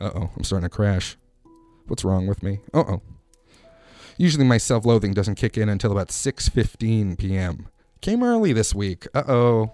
[0.00, 0.06] am?
[0.06, 1.18] Uh oh, I'm starting to crash.
[1.86, 2.60] What's wrong with me?
[2.72, 3.02] Uh oh.
[4.16, 7.68] Usually my self-loathing doesn't kick in until about 6:15 p.m.
[8.00, 9.06] Came early this week.
[9.14, 9.72] Uh oh.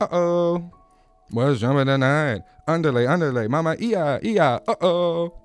[0.00, 0.72] Uh oh.
[1.30, 2.42] Was jumping tonight.
[2.66, 3.46] Underlay, underlay.
[3.46, 4.58] Mama, iya, iya.
[4.66, 5.38] Uh oh.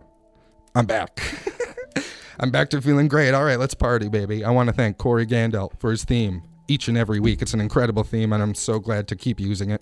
[0.73, 1.21] I'm back.
[2.39, 3.33] I'm back to feeling great.
[3.33, 4.43] All right, let's party, baby.
[4.43, 7.41] I want to thank Corey Gandel for his theme each and every week.
[7.41, 9.81] It's an incredible theme, and I'm so glad to keep using it.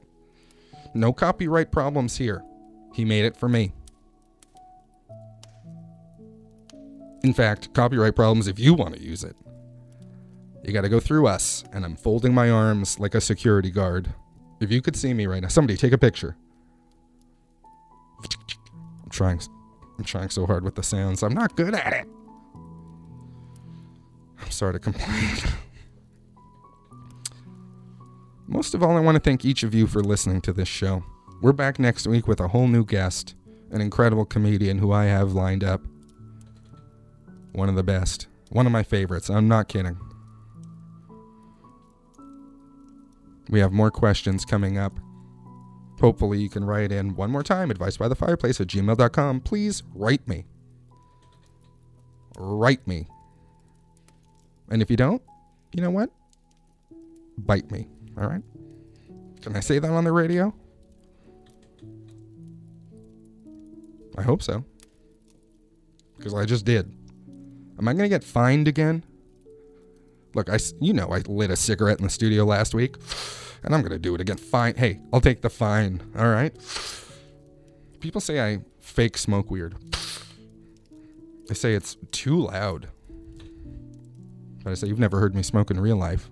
[0.93, 2.43] No copyright problems here.
[2.93, 3.73] He made it for me.
[7.23, 9.35] In fact, copyright problems if you want to use it.
[10.63, 14.13] You got to go through us, and I'm folding my arms like a security guard.
[14.59, 16.35] If you could see me right now, somebody take a picture.
[19.03, 19.41] I'm trying
[19.97, 21.23] I'm trying so hard with the sounds.
[21.23, 22.07] I'm not good at it.
[24.41, 25.37] I'm sorry to complain.
[28.47, 31.03] Most of all, I want to thank each of you for listening to this show.
[31.41, 33.33] We're back next week with a whole new guest,
[33.71, 35.81] an incredible comedian who I have lined up.
[37.53, 38.27] One of the best.
[38.49, 39.29] One of my favorites.
[39.29, 39.97] I'm not kidding.
[43.49, 44.99] We have more questions coming up.
[45.99, 49.41] Hopefully, you can write in one more time advice by the fireplace at gmail.com.
[49.41, 50.45] Please write me.
[52.37, 53.07] Write me.
[54.71, 55.21] And if you don't,
[55.73, 56.09] you know what?
[57.37, 57.87] Bite me.
[58.17, 58.41] All right?
[59.41, 60.53] Can I say that on the radio?
[64.17, 64.63] I hope so.
[66.17, 66.91] Because I just did.
[67.77, 69.03] Am I going to get fined again?
[70.33, 72.95] Look, I, you know, I lit a cigarette in the studio last week,
[73.63, 74.37] and I'm going to do it again.
[74.37, 74.75] Fine.
[74.75, 76.01] Hey, I'll take the fine.
[76.17, 76.53] All right?
[77.99, 79.75] People say I fake smoke weird.
[81.47, 82.87] They say it's too loud.
[84.65, 86.29] I say, you've never heard me smoke in real life.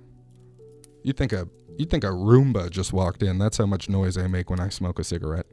[1.03, 3.37] You'd think a you'd think a Roomba just walked in.
[3.37, 5.45] That's how much noise I make when I smoke a cigarette.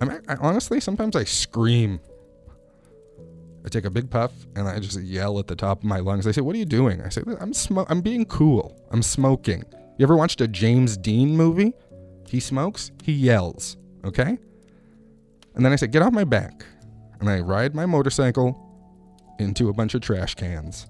[0.00, 2.00] I, mean, I honestly sometimes I scream.
[3.64, 6.24] I take a big puff and I just yell at the top of my lungs.
[6.24, 8.80] They say, "What are you doing?" I say, "I'm smo- I'm being cool.
[8.90, 9.64] I'm smoking."
[9.98, 11.72] You ever watched a James Dean movie?
[12.28, 14.38] He smokes, he yells, okay?
[15.54, 16.64] And then I say, "Get off my back."
[17.20, 18.62] And I ride my motorcycle
[19.38, 20.86] into a bunch of trash cans.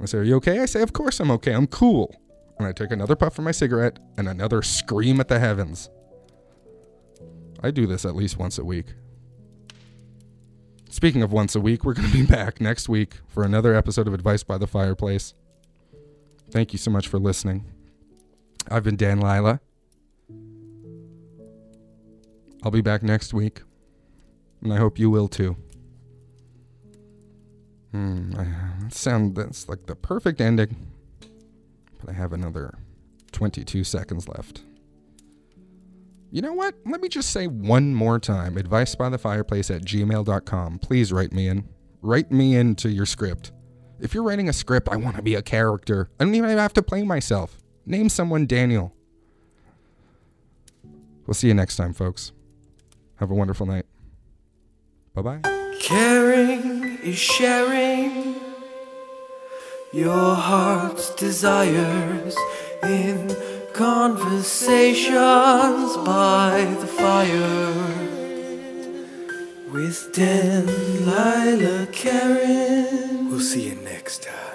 [0.00, 0.60] I say, Are you okay?
[0.60, 1.52] I say, Of course I'm okay.
[1.52, 2.14] I'm cool.
[2.58, 5.88] And I take another puff from my cigarette and another scream at the heavens.
[7.62, 8.86] I do this at least once a week.
[10.90, 14.06] Speaking of once a week, we're going to be back next week for another episode
[14.08, 15.34] of Advice by the Fireplace.
[16.50, 17.64] Thank you so much for listening.
[18.70, 19.60] I've been Dan Lila.
[22.62, 23.62] I'll be back next week,
[24.62, 25.56] and I hope you will too.
[27.92, 28.42] Hmm, I,
[28.92, 30.76] sound that's like the perfect ending.
[31.98, 32.78] But I have another
[33.32, 34.62] 22 seconds left.
[36.30, 36.74] You know what?
[36.86, 40.78] Let me just say one more time advice by the fireplace at gmail.com.
[40.78, 41.68] Please write me in.
[42.02, 43.52] Write me into your script.
[44.00, 46.08] If you're writing a script, I want to be a character.
[46.18, 47.58] I don't even have to play myself.
[47.84, 48.94] Name someone Daniel.
[51.26, 52.32] We'll see you next time, folks.
[53.16, 53.86] Have a wonderful night.
[55.14, 55.40] Bye bye.
[55.80, 58.36] Caring is sharing
[59.92, 62.36] your heart's desires
[62.84, 63.36] in
[63.72, 67.74] conversations by the fire
[69.72, 73.30] with Dan, Lila, Karen.
[73.30, 74.49] We'll see you next time.